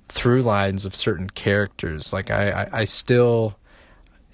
through 0.07 0.43
lines 0.43 0.85
of 0.85 0.95
certain 0.95 1.29
characters 1.29 2.13
like 2.13 2.29
I, 2.29 2.51
I, 2.51 2.69
I 2.81 2.83
still 2.83 3.57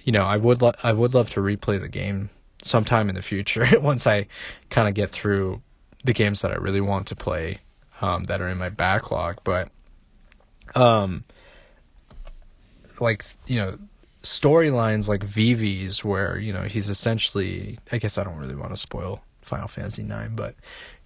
you 0.03 0.11
know 0.11 0.23
I 0.23 0.35
would 0.35 0.61
lo- 0.61 0.73
I 0.83 0.91
would 0.91 1.13
love 1.13 1.29
to 1.31 1.39
replay 1.39 1.79
the 1.79 1.87
game 1.87 2.29
sometime 2.61 3.09
in 3.09 3.15
the 3.15 3.21
future 3.21 3.65
once 3.81 4.05
I 4.05 4.27
kind 4.69 4.87
of 4.87 4.93
get 4.93 5.09
through 5.09 5.61
the 6.03 6.13
games 6.13 6.41
that 6.41 6.51
I 6.51 6.55
really 6.55 6.81
want 6.81 7.07
to 7.07 7.15
play 7.15 7.59
um, 8.01 8.25
that 8.25 8.41
are 8.41 8.47
in 8.47 8.57
my 8.57 8.69
backlog. 8.69 9.39
But, 9.43 9.69
um, 10.75 11.23
like 12.99 13.23
you 13.45 13.57
know, 13.57 13.77
storylines 14.23 15.07
like 15.07 15.23
Vivi's, 15.23 16.03
where 16.03 16.37
you 16.37 16.53
know 16.53 16.63
he's 16.63 16.89
essentially. 16.89 17.79
I 17.91 17.97
guess 17.97 18.17
I 18.17 18.23
don't 18.23 18.37
really 18.37 18.55
want 18.55 18.71
to 18.71 18.77
spoil 18.77 19.21
Final 19.47 19.67
Fantasy 19.67 20.03
Nine, 20.03 20.35
but 20.35 20.55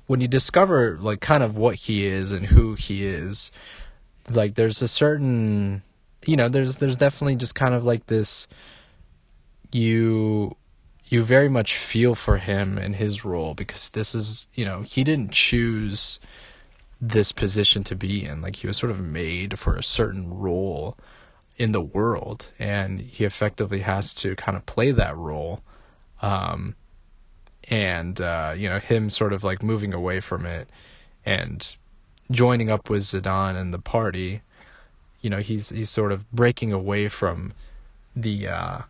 when 0.07 0.19
you 0.19 0.27
discover 0.27 0.97
like 0.99 1.21
kind 1.21 1.43
of 1.43 1.57
what 1.57 1.75
he 1.75 2.05
is 2.05 2.31
and 2.31 2.45
who 2.45 2.73
he 2.73 3.05
is, 3.05 3.51
like 4.29 4.55
there's 4.55 4.81
a 4.81 4.87
certain, 4.87 5.83
you 6.25 6.35
know, 6.35 6.49
there's 6.49 6.77
there's 6.77 6.97
definitely 6.97 7.35
just 7.35 7.55
kind 7.55 7.73
of 7.73 7.85
like 7.85 8.07
this. 8.07 8.47
You 9.71 10.57
you 11.07 11.23
very 11.23 11.49
much 11.49 11.77
feel 11.77 12.15
for 12.15 12.37
him 12.37 12.77
and 12.77 12.95
his 12.95 13.23
role 13.23 13.53
because 13.53 13.89
this 13.89 14.13
is 14.15 14.47
you 14.53 14.65
know 14.65 14.81
he 14.81 15.03
didn't 15.03 15.31
choose 15.31 16.19
this 16.99 17.31
position 17.31 17.83
to 17.85 17.95
be 17.95 18.25
in. 18.25 18.41
Like 18.41 18.57
he 18.57 18.67
was 18.67 18.77
sort 18.77 18.91
of 18.91 19.01
made 19.01 19.57
for 19.57 19.75
a 19.75 19.83
certain 19.83 20.29
role 20.29 20.97
in 21.57 21.71
the 21.71 21.81
world, 21.81 22.51
and 22.59 23.01
he 23.01 23.23
effectively 23.23 23.79
has 23.79 24.13
to 24.15 24.35
kind 24.35 24.57
of 24.57 24.65
play 24.65 24.91
that 24.91 25.15
role. 25.17 25.61
Um, 26.21 26.75
and 27.69 28.19
uh, 28.19 28.53
you 28.55 28.69
know 28.69 28.79
him 28.79 29.09
sort 29.09 29.33
of 29.33 29.43
like 29.43 29.63
moving 29.63 29.93
away 29.93 30.19
from 30.19 30.45
it 30.45 30.69
and 31.25 31.75
joining 32.29 32.69
up 32.69 32.89
with 32.89 33.03
Zidane 33.03 33.55
and 33.55 33.73
the 33.73 33.79
party. 33.79 34.41
You 35.21 35.29
know 35.29 35.39
he's 35.39 35.69
he's 35.69 35.89
sort 35.89 36.11
of 36.11 36.29
breaking 36.31 36.73
away 36.73 37.07
from 37.07 37.53
the 38.15 38.47
uh, 38.47 38.81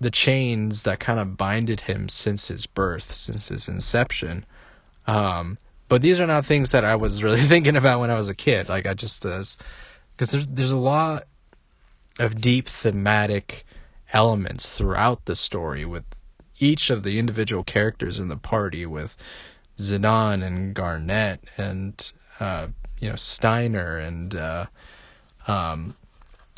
the 0.00 0.10
chains 0.10 0.82
that 0.82 1.00
kind 1.00 1.18
of 1.18 1.36
binded 1.36 1.82
him 1.82 2.08
since 2.08 2.48
his 2.48 2.66
birth, 2.66 3.12
since 3.12 3.48
his 3.48 3.68
inception. 3.68 4.44
Um, 5.06 5.58
but 5.88 6.02
these 6.02 6.20
are 6.20 6.26
not 6.26 6.44
things 6.44 6.72
that 6.72 6.84
I 6.84 6.96
was 6.96 7.22
really 7.24 7.40
thinking 7.40 7.76
about 7.76 8.00
when 8.00 8.10
I 8.10 8.14
was 8.14 8.28
a 8.28 8.34
kid. 8.34 8.68
Like 8.68 8.86
I 8.86 8.94
just 8.94 9.22
because 9.22 10.30
there's 10.30 10.46
there's 10.46 10.72
a 10.72 10.76
lot 10.76 11.26
of 12.18 12.40
deep 12.40 12.66
thematic 12.66 13.64
elements 14.12 14.76
throughout 14.76 15.24
the 15.26 15.34
story 15.34 15.84
with 15.84 16.04
each 16.58 16.90
of 16.90 17.02
the 17.02 17.18
individual 17.18 17.64
characters 17.64 18.18
in 18.18 18.28
the 18.28 18.36
party 18.36 18.86
with 18.86 19.16
Zidane 19.78 20.44
and 20.44 20.74
Garnet 20.74 21.40
and 21.56 22.12
uh, 22.40 22.68
you 23.00 23.08
know 23.08 23.16
Steiner 23.16 23.98
and 23.98 24.34
uh, 24.34 24.66
um, 25.46 25.94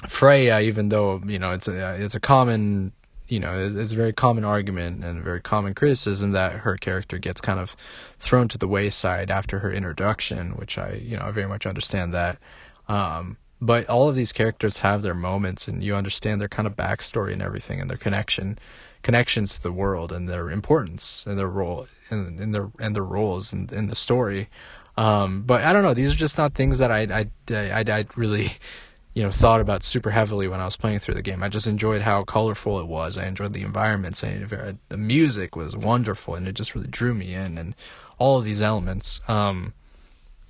Freya, 0.06 0.60
even 0.60 0.88
though 0.88 1.20
you 1.26 1.38
know 1.38 1.50
it's 1.50 1.68
a 1.68 1.94
it's 2.02 2.14
a 2.14 2.20
common 2.20 2.92
you 3.28 3.38
know, 3.38 3.70
it's 3.74 3.92
a 3.92 3.96
very 3.96 4.12
common 4.12 4.44
argument 4.44 5.04
and 5.04 5.18
a 5.18 5.22
very 5.22 5.40
common 5.40 5.74
criticism 5.74 6.32
that 6.32 6.52
her 6.52 6.76
character 6.76 7.18
gets 7.18 7.40
kind 7.40 7.60
of 7.60 7.76
thrown 8.18 8.48
to 8.48 8.58
the 8.58 8.66
wayside 8.66 9.30
after 9.30 9.58
her 9.58 9.70
introduction, 9.70 10.52
which 10.52 10.78
I, 10.78 10.94
you 10.94 11.16
know, 11.16 11.24
I 11.24 11.30
very 11.30 11.46
much 11.46 11.66
understand 11.66 12.14
that. 12.14 12.38
Um, 12.88 13.36
but 13.60 13.88
all 13.88 14.08
of 14.08 14.14
these 14.14 14.32
characters 14.32 14.78
have 14.78 15.02
their 15.02 15.14
moments, 15.14 15.68
and 15.68 15.82
you 15.82 15.96
understand 15.96 16.40
their 16.40 16.48
kind 16.48 16.66
of 16.66 16.76
backstory 16.76 17.32
and 17.32 17.42
everything, 17.42 17.80
and 17.80 17.90
their 17.90 17.96
connection, 17.96 18.58
connections 19.02 19.56
to 19.56 19.62
the 19.62 19.72
world, 19.72 20.12
and 20.12 20.28
their 20.28 20.50
importance 20.50 21.24
and 21.26 21.38
their 21.38 21.48
role, 21.48 21.88
and, 22.10 22.38
and 22.38 22.54
their 22.54 22.70
and 22.78 22.94
their 22.94 23.04
roles 23.04 23.52
in, 23.52 23.68
in 23.72 23.88
the 23.88 23.94
story. 23.94 24.48
Um, 24.96 25.42
but 25.42 25.62
I 25.62 25.72
don't 25.72 25.82
know; 25.82 25.94
these 25.94 26.12
are 26.12 26.16
just 26.16 26.38
not 26.38 26.52
things 26.52 26.78
that 26.78 26.90
I 26.90 27.02
I 27.02 27.26
I, 27.54 27.84
I 27.86 28.06
really 28.16 28.50
you 29.14 29.22
know 29.24 29.30
thought 29.32 29.60
about 29.60 29.82
super 29.82 30.10
heavily 30.10 30.46
when 30.46 30.60
I 30.60 30.64
was 30.64 30.76
playing 30.76 31.00
through 31.00 31.14
the 31.14 31.22
game. 31.22 31.42
I 31.42 31.48
just 31.48 31.66
enjoyed 31.66 32.02
how 32.02 32.22
colorful 32.22 32.78
it 32.78 32.86
was. 32.86 33.18
I 33.18 33.26
enjoyed 33.26 33.52
the 33.52 33.62
environments. 33.62 34.22
And 34.22 34.78
the 34.88 34.96
music 34.96 35.56
was 35.56 35.76
wonderful, 35.76 36.36
and 36.36 36.46
it 36.46 36.52
just 36.52 36.74
really 36.74 36.86
drew 36.86 37.14
me 37.14 37.34
in. 37.34 37.58
And 37.58 37.74
all 38.18 38.38
of 38.38 38.44
these 38.44 38.62
elements, 38.62 39.20
um, 39.26 39.72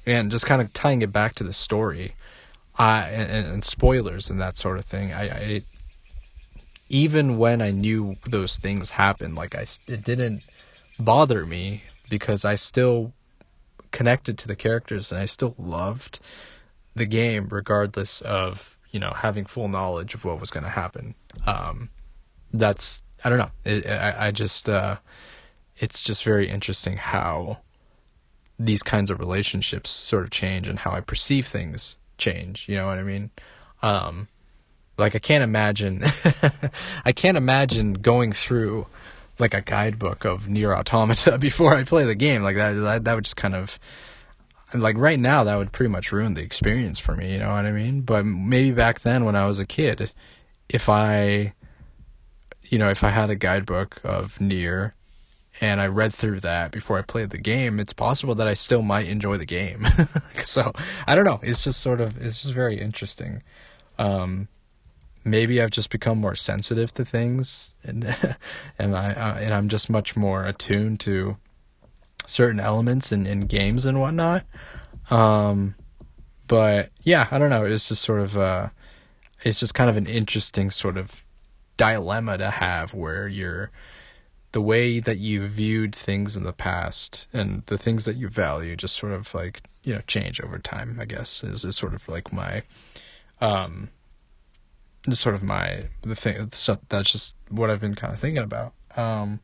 and 0.07 0.31
just 0.31 0.47
kind 0.47 0.61
of 0.61 0.73
tying 0.73 1.03
it 1.03 1.13
back 1.13 1.35
to 1.37 1.45
the 1.45 1.53
story, 1.53 2.15
And, 2.79 3.47
and 3.47 3.65
spoilers 3.65 4.31
and 4.31 4.41
that 4.41 4.57
sort 4.57 4.79
of 4.79 4.85
thing. 4.85 5.13
I, 5.13 5.29
I 5.29 5.63
even 6.89 7.37
when 7.37 7.61
I 7.61 7.71
knew 7.71 8.17
those 8.31 8.57
things 8.57 8.91
happened, 8.91 9.35
like 9.35 9.55
I 9.55 9.67
it 9.87 10.05
didn't 10.05 10.43
bother 10.99 11.45
me 11.45 11.85
because 12.09 12.45
I 12.45 12.55
still 12.55 13.13
connected 13.91 14.39
to 14.39 14.49
the 14.49 14.57
characters 14.57 15.11
and 15.11 15.21
I 15.21 15.27
still 15.27 15.55
loved 15.59 16.21
the 16.95 17.07
game 17.07 17.49
regardless 17.51 18.21
of 18.23 18.79
you 18.91 19.01
know 19.01 19.13
having 19.15 19.45
full 19.45 19.69
knowledge 19.69 20.15
of 20.15 20.25
what 20.25 20.41
was 20.41 20.51
going 20.51 20.65
to 20.65 20.71
happen. 20.71 21.15
Um, 21.47 21.91
that's 22.53 23.03
i 23.25 23.29
don't 23.29 23.39
know. 23.39 23.51
It, 23.65 23.87
I, 23.87 24.29
I 24.29 24.31
just 24.31 24.69
uh, 24.69 24.97
it's 25.79 26.01
just 26.01 26.25
very 26.25 26.49
interesting 26.49 26.97
how 26.97 27.59
these 28.59 28.83
kinds 28.83 29.11
of 29.11 29.19
relationships 29.19 29.91
sort 29.91 30.25
of 30.25 30.31
change 30.31 30.69
and 30.69 30.81
how 30.81 30.91
i 30.91 31.01
perceive 31.01 31.47
things 31.47 31.97
change 32.19 32.69
you 32.69 32.75
know 32.77 32.87
what 32.87 32.99
i 32.99 33.03
mean? 33.03 33.31
Um, 33.83 34.29
like 34.97 35.15
i 35.15 35.19
can't 35.19 35.45
imagine 35.45 36.03
i 37.05 37.13
can't 37.13 37.37
imagine 37.37 37.95
going 37.95 38.33
through 38.33 38.87
like 39.39 39.55
a 39.55 39.61
guidebook 39.61 40.25
of 40.25 40.47
NieR 40.47 40.77
Automata 40.77 41.39
before 41.41 41.75
i 41.75 41.85
play 41.85 42.05
the 42.05 42.15
game. 42.15 42.43
Like 42.43 42.57
that 42.57 42.73
that, 42.73 43.05
that 43.05 43.15
would 43.15 43.25
just 43.25 43.37
kind 43.37 43.55
of 43.55 43.79
like 44.75 44.99
right 44.99 45.19
now 45.19 45.45
that 45.45 45.57
would 45.57 45.73
pretty 45.73 45.91
much 45.91 46.13
ruin 46.13 46.35
the 46.35 46.43
experience 46.43 46.99
for 46.99 47.17
me 47.17 47.33
you 47.33 47.39
know 47.39 47.53
what 47.53 47.65
i 47.65 47.73
mean? 47.73 48.03
But 48.03 48.27
maybe 48.27 48.73
back 48.73 49.01
then 49.01 49.25
when 49.25 49.37
i 49.37 49.47
was 49.47 49.59
a 49.59 49.67
kid 49.67 50.13
if 50.69 50.89
i 50.89 51.55
you 52.65 52.79
know 52.79 52.91
if 52.91 53.03
i 53.05 53.11
had 53.11 53.31
a 53.31 53.37
guidebook 53.37 54.01
of 54.05 54.39
NieR 54.39 54.93
and 55.61 55.81
i 55.81 55.87
read 55.87 56.13
through 56.13 56.41
that 56.41 56.71
before 56.71 56.99
i 56.99 57.03
played 57.03 57.31
the 57.31 57.39
game 57.39 57.81
it's 57.81 57.93
possible 57.93 58.35
that 58.35 58.49
i 58.49 58.55
still 58.55 58.83
might 58.83 59.07
enjoy 59.07 59.37
the 59.37 59.47
game 59.47 59.87
so 60.35 60.73
i 61.07 61.15
don't 61.15 61.25
know 61.25 61.41
it's 61.43 61.65
just 61.65 61.81
sort 61.81 62.01
of 62.01 62.17
it's 62.19 62.43
just 62.43 62.55
very 62.55 62.81
interesting 62.81 63.43
um 63.99 64.49
maybe 65.25 65.61
I've 65.61 65.71
just 65.71 65.91
become 65.91 66.19
more 66.19 66.35
sensitive 66.35 66.93
to 66.95 67.05
things, 67.05 67.75
and 67.85 68.05
and 68.79 68.97
I 68.97 69.13
uh, 69.13 69.35
and 69.39 69.55
I'm 69.55 69.69
just 69.69 69.91
much 69.91 70.17
more 70.17 70.45
attuned 70.45 71.01
to 71.01 71.37
certain 72.27 72.61
elements 72.61 73.13
in, 73.13 73.27
in 73.27 73.41
games 73.41 73.87
and 73.87 74.01
whatnot. 74.01 74.45
Um, 75.11 75.75
but 76.47 76.91
yeah, 77.03 77.29
I 77.31 77.39
don't 77.39 77.51
know. 77.51 77.65
It's 77.65 77.89
just 77.89 78.03
sort 78.03 78.21
of 78.21 78.37
uh, 78.37 78.69
it's 79.45 79.61
just 79.61 79.75
kind 79.75 79.91
of 79.91 79.97
an 79.97 80.07
interesting 80.07 80.71
sort 80.71 80.97
of 80.97 81.25
dilemma 81.77 82.39
to 82.39 82.51
have 82.51 82.95
where 82.95 83.29
you're 83.29 83.71
the 84.53 84.61
way 84.61 84.99
that 84.99 85.19
you 85.19 85.47
viewed 85.47 85.95
things 85.95 86.37
in 86.37 86.43
the 86.45 86.53
past 86.53 87.29
and 87.33 87.63
the 87.67 87.77
things 87.79 88.05
that 88.07 88.17
you 88.17 88.29
value 88.29 88.77
just 88.77 88.97
sort 88.97 89.13
of 89.13 89.35
like 89.35 89.63
you 89.83 89.95
know 89.95 90.01
change 90.07 90.41
over 90.41 90.59
time 90.59 90.99
i 91.01 91.05
guess 91.05 91.45
is, 91.45 91.65
is 91.65 91.77
sort 91.77 91.95
of 91.95 92.09
like 92.09 92.33
my 92.33 92.63
um 93.41 93.91
this 95.05 95.21
sort 95.21 95.35
of 95.35 95.43
my 95.43 95.85
the 96.03 96.15
thing 96.15 96.51
so 96.51 96.79
that's 96.89 97.11
just 97.11 97.37
what 97.51 97.71
i've 97.71 97.81
been 97.81 97.95
kind 97.95 98.13
of 98.13 98.19
thinking 98.19 98.43
about. 98.43 98.73
Um 98.97 99.41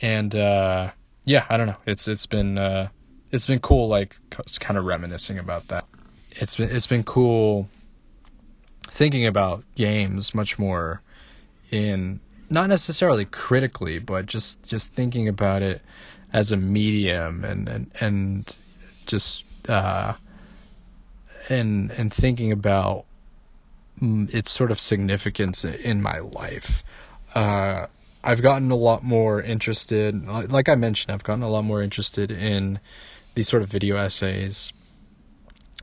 and 0.00 0.34
uh 0.34 0.90
yeah 1.24 1.44
i 1.48 1.56
don't 1.56 1.66
know. 1.66 1.76
It's 1.86 2.08
it's 2.08 2.26
been 2.26 2.58
uh 2.58 2.88
it's 3.30 3.46
been 3.46 3.60
cool 3.60 3.88
like 3.88 4.16
kind 4.60 4.78
of 4.78 4.84
reminiscing 4.84 5.38
about 5.38 5.68
that. 5.68 5.84
It's 6.30 6.56
been 6.56 6.70
it's 6.70 6.86
been 6.86 7.04
cool 7.04 7.68
thinking 8.90 9.26
about 9.26 9.64
games 9.74 10.34
much 10.34 10.58
more 10.58 11.02
in 11.70 12.20
not 12.52 12.68
necessarily 12.68 13.24
critically, 13.24 13.98
but 13.98 14.26
just 14.26 14.62
just 14.64 14.92
thinking 14.92 15.26
about 15.26 15.62
it 15.62 15.80
as 16.32 16.52
a 16.52 16.56
medium 16.56 17.44
and 17.44 17.68
and 17.68 17.90
and 18.00 18.56
just 19.06 19.44
uh, 19.68 20.14
and 21.48 21.90
and 21.92 22.12
thinking 22.12 22.52
about 22.52 23.04
mm, 24.00 24.32
its 24.34 24.50
sort 24.50 24.70
of 24.70 24.78
significance 24.78 25.64
in 25.64 26.02
my 26.02 26.18
life. 26.18 26.84
Uh, 27.34 27.86
I've 28.24 28.42
gotten 28.42 28.70
a 28.70 28.76
lot 28.76 29.02
more 29.02 29.42
interested, 29.42 30.26
like 30.26 30.68
I 30.68 30.76
mentioned, 30.76 31.12
I've 31.12 31.24
gotten 31.24 31.42
a 31.42 31.48
lot 31.48 31.62
more 31.62 31.82
interested 31.82 32.30
in 32.30 32.78
these 33.34 33.48
sort 33.48 33.64
of 33.64 33.68
video 33.68 33.96
essays 33.96 34.72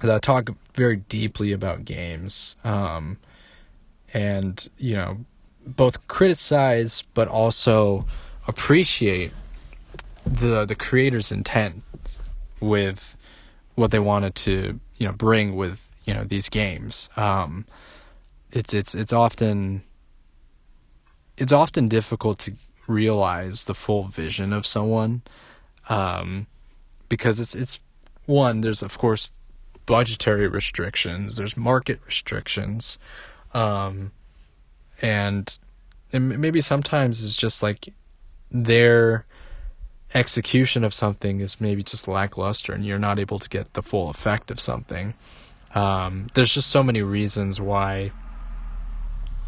that 0.02 0.22
talk 0.22 0.50
very 0.74 0.98
deeply 0.98 1.52
about 1.52 1.84
games. 1.84 2.56
Um, 2.64 3.18
and, 4.14 4.70
you 4.78 4.96
know, 4.96 5.26
both 5.76 6.08
criticize 6.08 7.04
but 7.14 7.28
also 7.28 8.06
appreciate 8.48 9.32
the 10.26 10.66
the 10.66 10.76
creator's 10.76 11.32
intent 11.32 11.84
with 12.60 13.18
what 13.76 13.92
they 13.92 14.00
wanted 14.00 14.36
to 14.36 14.80
you 14.98 15.06
know 15.06 15.14
bring 15.14 15.56
with 15.56 15.90
you 16.06 16.14
know 16.14 16.24
these 16.24 16.50
games. 16.50 17.10
Um, 17.16 17.66
it's 18.52 18.74
it's 18.74 18.96
it's 18.96 19.14
often 19.14 19.84
it's 21.38 21.54
often 21.54 21.88
difficult 21.88 22.40
to 22.40 22.54
realize 22.88 23.66
the 23.66 23.76
full 23.76 24.04
vision 24.04 24.52
of 24.52 24.66
someone 24.66 25.22
um, 25.88 26.48
because 27.08 27.40
it's 27.40 27.56
it's 27.56 27.80
one 28.26 28.62
there's 28.62 28.84
of 28.84 28.98
course 28.98 29.32
budgetary 29.86 30.48
restrictions 30.48 31.38
there's 31.38 31.58
market 31.58 32.00
restrictions 32.06 33.00
um, 33.54 34.12
and, 35.02 35.58
and 36.12 36.40
maybe 36.40 36.62
sometimes 36.62 37.24
it's 37.24 37.36
just 37.36 37.62
like 37.64 37.94
their 38.52 39.26
execution 40.14 40.84
of 40.84 40.94
something 40.94 41.40
is 41.40 41.62
maybe 41.62 41.84
just 41.84 42.08
lackluster 42.08 42.74
and 42.74 42.86
you're 42.86 43.00
not 43.00 43.20
able 43.20 43.38
to 43.40 43.50
get 43.50 43.74
the 43.74 43.82
full 43.82 44.10
effect 44.10 44.50
of 44.50 44.60
something. 44.60 45.14
Um, 45.76 46.28
there's 46.34 46.54
just 46.54 46.70
so 46.70 46.82
many 46.82 47.02
reasons 47.02 47.62
why 47.62 48.12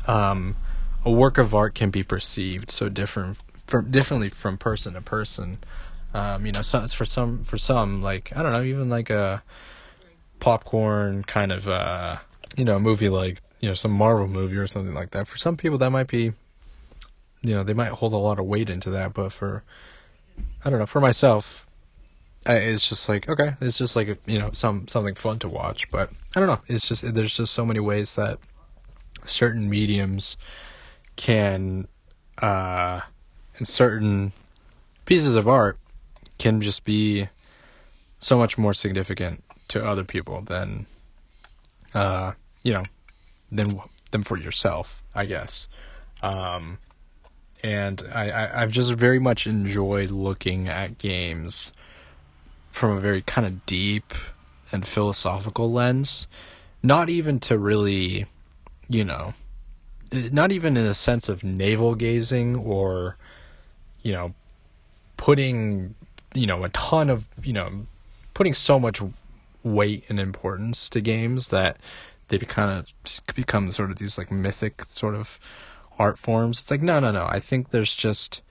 um, 0.07 0.55
a 1.03 1.11
work 1.11 1.37
of 1.37 1.55
art 1.55 1.73
can 1.73 1.89
be 1.89 2.03
perceived 2.03 2.69
so 2.69 2.89
different 2.89 3.37
from 3.65 3.89
differently 3.89 4.29
from 4.29 4.57
person 4.57 4.93
to 4.93 5.01
person. 5.01 5.59
Um, 6.13 6.45
you 6.45 6.51
know, 6.51 6.61
so 6.61 6.85
for 6.87 7.05
some 7.05 7.43
for 7.43 7.57
some 7.57 8.01
like 8.01 8.31
I 8.35 8.43
don't 8.43 8.51
know, 8.51 8.63
even 8.63 8.89
like 8.89 9.09
a 9.09 9.41
popcorn 10.39 11.23
kind 11.23 11.51
of 11.51 11.67
uh, 11.67 12.17
you 12.55 12.65
know 12.65 12.79
movie 12.79 13.09
like 13.09 13.41
you 13.61 13.67
know 13.67 13.73
some 13.73 13.91
Marvel 13.91 14.27
movie 14.27 14.57
or 14.57 14.67
something 14.67 14.93
like 14.93 15.11
that. 15.11 15.27
For 15.27 15.37
some 15.37 15.55
people, 15.55 15.77
that 15.77 15.91
might 15.91 16.07
be, 16.07 16.33
you 17.41 17.55
know, 17.55 17.63
they 17.63 17.73
might 17.73 17.91
hold 17.91 18.13
a 18.13 18.17
lot 18.17 18.39
of 18.39 18.45
weight 18.45 18.69
into 18.69 18.89
that. 18.89 19.13
But 19.13 19.31
for, 19.31 19.63
I 20.65 20.69
don't 20.69 20.79
know, 20.79 20.85
for 20.85 20.99
myself, 20.99 21.67
I, 22.45 22.55
it's 22.55 22.89
just 22.89 23.07
like 23.07 23.29
okay, 23.29 23.53
it's 23.61 23.77
just 23.77 23.95
like 23.95 24.19
you 24.25 24.39
know 24.39 24.49
some 24.51 24.87
something 24.87 25.15
fun 25.15 25.39
to 25.39 25.47
watch. 25.47 25.89
But 25.91 26.11
I 26.35 26.39
don't 26.39 26.49
know, 26.49 26.61
it's 26.67 26.87
just 26.87 27.13
there's 27.13 27.35
just 27.35 27.53
so 27.53 27.65
many 27.65 27.79
ways 27.79 28.15
that 28.15 28.39
certain 29.25 29.69
mediums 29.69 30.37
can, 31.15 31.87
uh, 32.39 33.01
and 33.57 33.67
certain 33.67 34.33
pieces 35.05 35.35
of 35.35 35.47
art 35.47 35.77
can 36.39 36.61
just 36.61 36.83
be 36.83 37.27
so 38.17 38.37
much 38.37 38.57
more 38.57 38.73
significant 38.73 39.43
to 39.67 39.85
other 39.85 40.03
people 40.03 40.41
than, 40.41 40.87
uh, 41.93 42.31
you 42.63 42.73
know, 42.73 42.83
than 43.51 43.79
than 44.11 44.23
for 44.23 44.37
yourself, 44.37 45.03
I 45.13 45.25
guess. 45.25 45.67
Um, 46.21 46.77
and 47.63 48.03
I, 48.13 48.61
I've 48.61 48.71
just 48.71 48.93
very 48.93 49.19
much 49.19 49.47
enjoyed 49.47 50.11
looking 50.11 50.67
at 50.67 50.97
games 50.97 51.71
from 52.71 52.97
a 52.97 52.99
very 52.99 53.21
kind 53.21 53.45
of 53.45 53.65
deep 53.65 54.13
and 54.71 54.87
philosophical 54.87 55.71
lens, 55.71 56.27
not 56.81 57.09
even 57.09 57.39
to 57.41 57.57
really, 57.57 58.25
you 58.89 59.03
know, 59.03 59.33
not 60.11 60.51
even 60.51 60.75
in 60.77 60.85
a 60.85 60.93
sense 60.93 61.29
of 61.29 61.43
navel 61.43 61.95
gazing 61.95 62.55
or, 62.55 63.17
you 64.01 64.11
know, 64.11 64.33
putting, 65.17 65.95
you 66.33 66.47
know, 66.47 66.63
a 66.63 66.69
ton 66.69 67.09
of, 67.09 67.27
you 67.43 67.53
know, 67.53 67.85
putting 68.33 68.53
so 68.53 68.79
much 68.79 69.01
weight 69.63 70.03
and 70.09 70.19
importance 70.19 70.89
to 70.89 71.01
games 71.01 71.49
that 71.49 71.77
they 72.31 72.45
kind 72.45 72.71
of 72.71 73.35
become 73.35 73.69
sort 73.69 73.91
of 73.91 73.97
these 73.97 74.17
like 74.17 74.31
mythic 74.31 74.85
sort 74.85 75.15
of 75.15 75.39
art 75.99 76.17
forms. 76.17 76.61
It's 76.61 76.71
like 76.71 76.81
no, 76.81 76.99
no, 76.99 77.11
no. 77.11 77.25
I 77.25 77.39
think 77.39 77.69
there's 77.69 77.93
just 77.93 78.41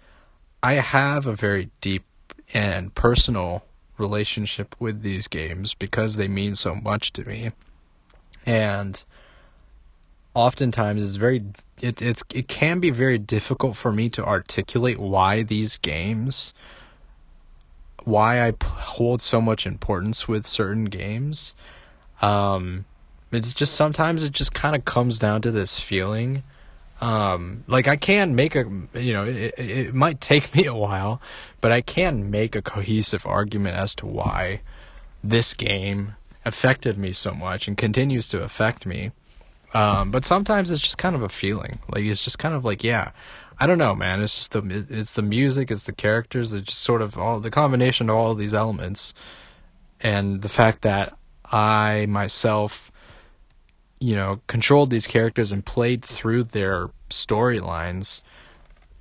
I 0.63 0.75
have 0.75 1.27
a 1.27 1.35
very 1.35 1.71
deep 1.81 2.05
and 2.53 2.95
personal 2.95 3.65
relationship 3.99 4.77
with 4.79 5.03
these 5.03 5.27
games 5.29 5.75
because 5.75 6.17
they 6.17 6.29
mean 6.29 6.55
so 6.55 6.75
much 6.75 7.13
to 7.15 7.25
me. 7.25 7.53
And 8.45 9.03
oftentimes 10.35 11.03
it's 11.03 11.17
very 11.17 11.45
it 11.81 12.03
it's 12.03 12.23
it 12.35 12.49
can 12.49 12.81
be 12.81 12.91
very 12.91 13.19
difficult 13.19 13.77
for 13.77 13.93
me 13.93 14.09
to 14.11 14.25
articulate 14.25 14.99
why 14.99 15.43
these 15.43 15.79
games 15.79 16.55
why 18.05 18.47
I 18.47 18.55
hold 18.63 19.21
so 19.21 19.41
much 19.41 19.67
importance 19.67 20.27
with 20.27 20.47
certain 20.47 20.87
games. 20.87 21.55
Um 22.23 22.85
it's 23.33 23.53
just 23.53 23.75
sometimes 23.75 24.25
it 24.25 24.33
just 24.33 24.55
kind 24.55 24.75
of 24.75 24.85
comes 24.85 25.19
down 25.19 25.43
to 25.43 25.51
this 25.51 25.79
feeling. 25.79 26.43
Um, 27.01 27.65
like 27.67 27.89
I 27.89 27.97
can 27.97 28.35
make 28.35 28.55
a, 28.55 28.65
you 28.95 29.13
know, 29.13 29.25
it, 29.25 29.55
it 29.59 29.95
might 29.95 30.21
take 30.21 30.55
me 30.57 30.67
a 30.67 30.75
while, 30.75 31.21
but 31.61 31.73
I 31.73 31.81
can 31.81 32.31
make 32.31 32.55
a 32.55 32.63
cohesive 32.63 33.27
argument 33.27 33.77
as 33.77 33.95
to 33.97 34.07
why 34.07 34.61
this 35.23 35.55
game 35.55 36.15
affected 36.45 36.97
me 36.97 37.13
so 37.13 37.33
much 37.33 37.69
and 37.69 37.77
continues 37.77 38.29
to 38.29 38.43
affect 38.43 38.87
me. 38.87 39.13
Um, 39.73 40.11
but 40.11 40.25
sometimes 40.25 40.71
it's 40.71 40.83
just 40.83 40.99
kind 40.99 41.15
of 41.15 41.23
a 41.23 41.29
feeling. 41.29 41.79
Like 41.89 42.05
it's 42.05 42.23
just 42.23 42.39
kind 42.39 42.55
of 42.55 42.65
like, 42.65 42.83
yeah, 42.83 43.13
I 43.59 43.67
don't 43.67 43.79
know, 43.79 43.95
man. 43.95 44.23
It's 44.23 44.35
just 44.35 44.53
the 44.53 44.87
it's 44.89 45.13
the 45.13 45.23
music, 45.23 45.71
it's 45.71 45.85
the 45.85 45.93
characters, 45.93 46.53
it's 46.53 46.67
just 46.67 46.81
sort 46.81 47.03
of 47.03 47.17
all 47.19 47.41
the 47.41 47.51
combination 47.51 48.11
of 48.11 48.17
all 48.17 48.33
of 48.33 48.39
these 48.39 48.55
elements, 48.55 49.15
and 50.01 50.43
the 50.43 50.49
fact 50.49 50.83
that 50.83 51.17
I 51.45 52.07
myself 52.09 52.90
you 54.01 54.17
know, 54.17 54.41
controlled 54.47 54.91
these 54.91 55.07
characters 55.07 55.53
and 55.53 55.65
played 55.65 56.03
through 56.03 56.45
their 56.45 56.89
storylines, 57.11 58.23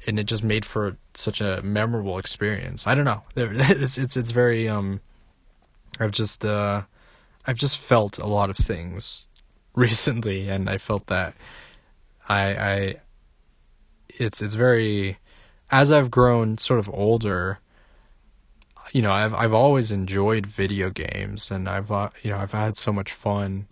and 0.06 0.20
it 0.20 0.26
just 0.26 0.44
made 0.44 0.66
for 0.66 0.98
such 1.14 1.40
a 1.40 1.62
memorable 1.62 2.18
experience. 2.18 2.86
I 2.86 2.96
don't 2.96 3.06
know. 3.06 3.24
It's 3.36 3.98
it's 3.98 4.18
it's 4.18 4.32
very 4.32 4.68
um. 4.68 5.00
I've 6.00 6.12
just 6.12 6.46
uh, 6.46 6.84
I've 7.48 7.58
just 7.58 7.78
felt 7.78 8.20
a 8.20 8.28
lot 8.28 8.50
of 8.50 8.58
things 8.58 9.28
recently, 9.76 10.50
and 10.50 10.70
I 10.70 10.78
felt 10.78 11.08
that 11.08 11.34
I 12.28 12.42
I. 12.54 12.96
It's 14.10 14.42
it's 14.42 14.56
very, 14.56 15.18
as 15.72 15.94
I've 15.94 16.12
grown 16.12 16.58
sort 16.58 16.80
of 16.80 16.90
older. 16.94 17.60
You 18.92 19.02
know, 19.02 19.12
I've 19.12 19.34
I've 19.34 19.54
always 19.54 19.92
enjoyed 19.92 20.46
video 20.46 20.90
games, 20.90 21.52
and 21.52 21.70
I've 21.70 21.90
uh, 21.90 22.10
you 22.22 22.32
know 22.32 22.38
I've 22.38 22.52
had 22.52 22.76
so 22.76 22.92
much 22.92 23.14
fun 23.14 23.68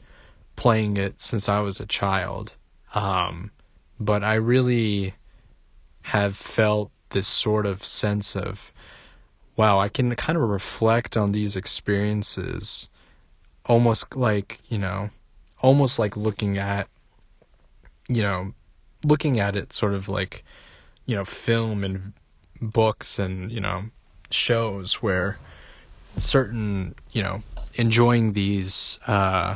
playing 0.57 0.97
it 0.97 1.21
since 1.21 1.47
I 1.47 1.61
was 1.61 1.79
a 1.79 1.85
child. 1.85 2.55
Um, 2.93 3.51
but 3.99 4.23
I 4.23 4.33
really 4.33 5.13
have 6.01 6.35
felt 6.35 6.91
this 7.09 7.27
sort 7.27 7.65
of 7.65 7.85
sense 7.85 8.35
of, 8.35 8.73
wow, 9.55 9.79
I 9.79 9.87
can 9.87 10.13
kind 10.15 10.37
of 10.37 10.49
reflect 10.49 11.15
on 11.15 11.31
these 11.31 11.55
experiences 11.55 12.89
almost 13.65 14.15
like, 14.15 14.59
you 14.67 14.77
know, 14.77 15.09
almost 15.61 15.97
like 15.99 16.15
looking 16.15 16.57
at 16.57 16.87
you 18.07 18.21
know 18.21 18.53
looking 19.03 19.39
at 19.39 19.55
it 19.55 19.73
sort 19.73 19.93
of 19.93 20.09
like 20.09 20.43
you 21.05 21.15
know 21.15 21.25
film 21.25 21.83
and 21.83 22.13
books 22.61 23.19
and 23.19 23.51
you 23.51 23.59
know 23.59 23.83
shows 24.31 24.95
where 24.95 25.37
certain 26.17 26.95
you 27.11 27.21
know 27.21 27.41
enjoying 27.75 28.33
these 28.33 28.99
uh 29.07 29.55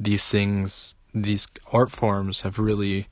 these 0.00 0.28
things 0.28 0.96
these 1.14 1.46
art 1.72 1.90
forms 1.90 2.40
have 2.40 2.58
really 2.58 3.06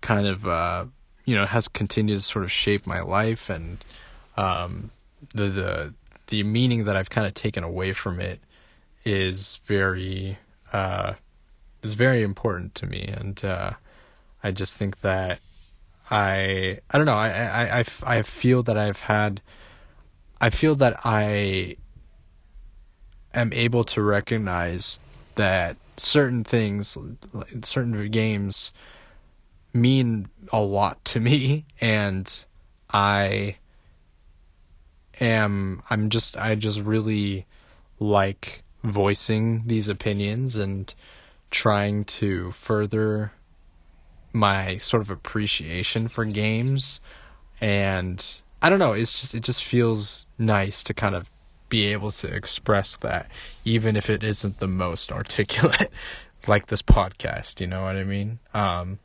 kind 0.00 0.26
of 0.26 0.46
uh 0.46 0.84
you 1.24 1.34
know 1.34 1.46
has 1.46 1.66
continued 1.66 2.16
to 2.16 2.22
sort 2.22 2.44
of 2.44 2.52
shape 2.52 2.86
my 2.86 3.00
life 3.00 3.48
and 3.48 3.84
um 4.36 4.90
the 5.34 5.48
the 5.48 5.94
the 6.28 6.42
meaning 6.42 6.84
that 6.84 6.96
I've 6.96 7.10
kind 7.10 7.26
of 7.26 7.34
taken 7.34 7.64
away 7.64 7.92
from 7.92 8.20
it 8.20 8.40
is 9.04 9.60
very 9.64 10.38
uh 10.72 11.14
is 11.82 11.94
very 11.94 12.22
important 12.22 12.74
to 12.76 12.86
me. 12.86 13.04
And 13.06 13.42
uh 13.44 13.72
I 14.42 14.50
just 14.50 14.76
think 14.76 15.00
that 15.00 15.40
I 16.10 16.78
I 16.90 16.96
don't 16.96 17.06
know 17.06 17.16
I 17.16 17.30
I 17.30 17.78
I, 17.80 17.84
I 18.18 18.22
feel 18.22 18.62
that 18.64 18.76
I've 18.76 19.00
had 19.00 19.40
I 20.40 20.50
feel 20.50 20.74
that 20.76 21.00
I 21.04 21.76
am 23.34 23.52
able 23.52 23.84
to 23.84 24.02
recognize 24.02 25.00
that 25.36 25.76
certain 26.02 26.42
things 26.44 26.96
certain 27.62 28.10
games 28.10 28.72
mean 29.72 30.28
a 30.52 30.60
lot 30.60 31.02
to 31.04 31.20
me 31.20 31.64
and 31.80 32.44
I 32.90 33.56
am 35.20 35.82
I'm 35.88 36.10
just 36.10 36.36
I 36.36 36.54
just 36.56 36.80
really 36.80 37.46
like 37.98 38.62
voicing 38.82 39.62
these 39.66 39.88
opinions 39.88 40.56
and 40.56 40.92
trying 41.50 42.04
to 42.04 42.50
further 42.50 43.32
my 44.32 44.76
sort 44.78 45.02
of 45.02 45.10
appreciation 45.10 46.08
for 46.08 46.24
games. 46.24 47.00
And 47.60 48.42
I 48.60 48.68
don't 48.68 48.78
know 48.78 48.92
it's 48.92 49.20
just 49.20 49.34
it 49.34 49.42
just 49.44 49.64
feels 49.64 50.26
nice 50.38 50.82
to 50.84 50.94
kind 50.94 51.14
of 51.14 51.30
be 51.72 51.86
able 51.86 52.10
to 52.10 52.28
express 52.28 52.98
that 52.98 53.30
even 53.64 53.96
if 53.96 54.10
it 54.10 54.22
isn't 54.22 54.58
the 54.58 54.68
most 54.68 55.10
articulate 55.10 55.90
like 56.46 56.66
this 56.66 56.82
podcast 56.82 57.62
you 57.62 57.66
know 57.66 57.82
what 57.82 57.96
I 57.96 58.04
mean? 58.04 58.38
Um 58.52 58.98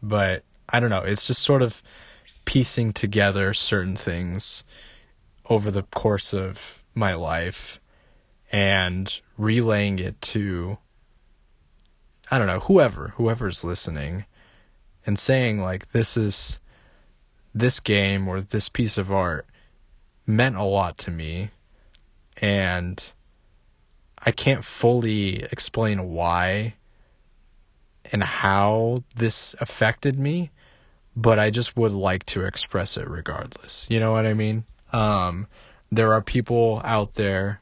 but 0.00 0.44
I 0.68 0.78
don't 0.78 0.90
know 0.90 1.02
it's 1.02 1.26
just 1.26 1.42
sort 1.42 1.62
of 1.62 1.82
piecing 2.44 2.92
together 2.92 3.52
certain 3.52 3.96
things 3.96 4.62
over 5.50 5.72
the 5.72 5.82
course 5.82 6.32
of 6.32 6.84
my 6.94 7.14
life 7.14 7.80
and 8.52 9.20
relaying 9.36 9.98
it 9.98 10.22
to 10.22 10.78
I 12.30 12.38
don't 12.38 12.46
know, 12.46 12.60
whoever, 12.60 13.14
whoever's 13.16 13.64
listening 13.64 14.24
and 15.04 15.18
saying 15.18 15.60
like 15.60 15.90
this 15.90 16.16
is 16.16 16.60
this 17.52 17.80
game 17.80 18.28
or 18.28 18.40
this 18.40 18.68
piece 18.68 18.98
of 18.98 19.10
art 19.10 19.46
meant 20.26 20.54
a 20.54 20.62
lot 20.62 20.96
to 20.98 21.10
me 21.10 21.50
and 22.38 23.12
I 24.18 24.30
can't 24.30 24.64
fully 24.64 25.42
explain 25.44 26.10
why 26.10 26.74
and 28.12 28.22
how 28.22 29.02
this 29.14 29.54
affected 29.60 30.18
me, 30.18 30.50
but 31.16 31.38
I 31.38 31.50
just 31.50 31.76
would 31.76 31.92
like 31.92 32.24
to 32.26 32.44
express 32.44 32.96
it 32.96 33.08
regardless. 33.08 33.86
You 33.90 34.00
know 34.00 34.12
what 34.12 34.26
I 34.26 34.34
mean? 34.34 34.64
Um, 34.92 35.46
there 35.90 36.12
are 36.12 36.22
people 36.22 36.80
out 36.84 37.14
there, 37.14 37.60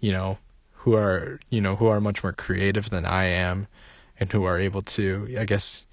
you 0.00 0.12
know, 0.12 0.38
who 0.72 0.94
are, 0.94 1.40
you 1.50 1.60
know, 1.60 1.76
who 1.76 1.86
are 1.86 2.00
much 2.00 2.22
more 2.22 2.32
creative 2.32 2.90
than 2.90 3.04
I 3.04 3.24
am 3.24 3.66
and 4.18 4.32
who 4.32 4.44
are 4.44 4.58
able 4.58 4.82
to, 4.82 5.34
I 5.38 5.44
guess, 5.44 5.86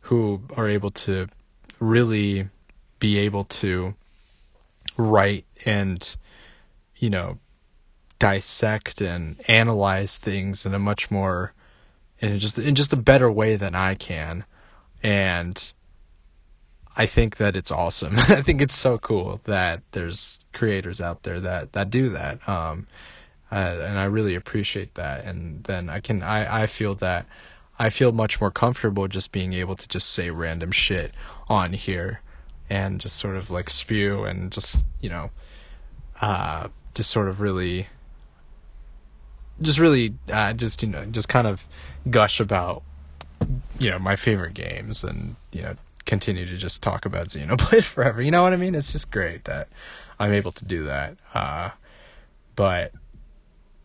who 0.00 0.42
are 0.56 0.68
able 0.68 0.90
to 0.90 1.28
really 1.80 2.48
be 2.98 3.18
able 3.18 3.44
to 3.44 3.94
write 4.96 5.44
and, 5.64 6.16
you 6.98 7.10
know, 7.10 7.38
dissect 8.18 9.00
and 9.00 9.40
analyze 9.48 10.16
things 10.16 10.64
in 10.64 10.74
a 10.74 10.78
much 10.78 11.10
more 11.10 11.52
in 12.18 12.38
just 12.38 12.58
in 12.58 12.74
just 12.74 12.92
a 12.92 12.96
better 12.96 13.30
way 13.30 13.56
than 13.56 13.74
I 13.74 13.94
can. 13.94 14.44
And 15.02 15.72
I 16.96 17.06
think 17.06 17.36
that 17.36 17.56
it's 17.56 17.70
awesome. 17.70 18.18
I 18.18 18.42
think 18.42 18.62
it's 18.62 18.76
so 18.76 18.98
cool 18.98 19.40
that 19.44 19.82
there's 19.92 20.40
creators 20.52 21.00
out 21.00 21.22
there 21.22 21.40
that 21.40 21.72
that 21.72 21.90
do 21.90 22.08
that. 22.10 22.46
Um, 22.48 22.86
and 23.50 23.98
I 23.98 24.04
really 24.04 24.34
appreciate 24.34 24.94
that. 24.94 25.24
And 25.24 25.62
then 25.64 25.88
I 25.90 26.00
can 26.00 26.22
I 26.22 26.62
I 26.62 26.66
feel 26.66 26.94
that 26.96 27.26
I 27.78 27.90
feel 27.90 28.12
much 28.12 28.40
more 28.40 28.50
comfortable 28.50 29.06
just 29.08 29.32
being 29.32 29.52
able 29.52 29.76
to 29.76 29.86
just 29.86 30.10
say 30.10 30.30
random 30.30 30.72
shit 30.72 31.12
on 31.48 31.74
here 31.74 32.22
and 32.70 33.00
just 33.00 33.16
sort 33.16 33.36
of 33.36 33.50
like 33.50 33.70
spew 33.70 34.24
and 34.24 34.50
just 34.50 34.84
you 35.00 35.08
know 35.08 35.30
uh 36.20 36.68
just 36.96 37.10
sort 37.10 37.28
of 37.28 37.40
really 37.40 37.86
just 39.60 39.78
really 39.78 40.14
uh 40.32 40.52
just 40.52 40.82
you 40.82 40.88
know 40.88 41.04
just 41.06 41.28
kind 41.28 41.46
of 41.46 41.66
gush 42.10 42.40
about 42.40 42.82
you 43.78 43.90
know 43.90 43.98
my 43.98 44.16
favorite 44.16 44.54
games 44.54 45.04
and 45.04 45.36
you 45.52 45.62
know 45.62 45.76
continue 46.06 46.46
to 46.46 46.56
just 46.56 46.82
talk 46.82 47.04
about 47.04 47.26
Xenoblade 47.26 47.84
forever. 47.94 48.22
You 48.22 48.30
know 48.30 48.42
what 48.42 48.52
I 48.52 48.56
mean? 48.56 48.74
It's 48.74 48.92
just 48.92 49.10
great 49.10 49.44
that 49.44 49.68
I'm 50.18 50.32
able 50.32 50.52
to 50.52 50.64
do 50.64 50.84
that. 50.84 51.16
Uh, 51.34 51.70
but 52.54 52.92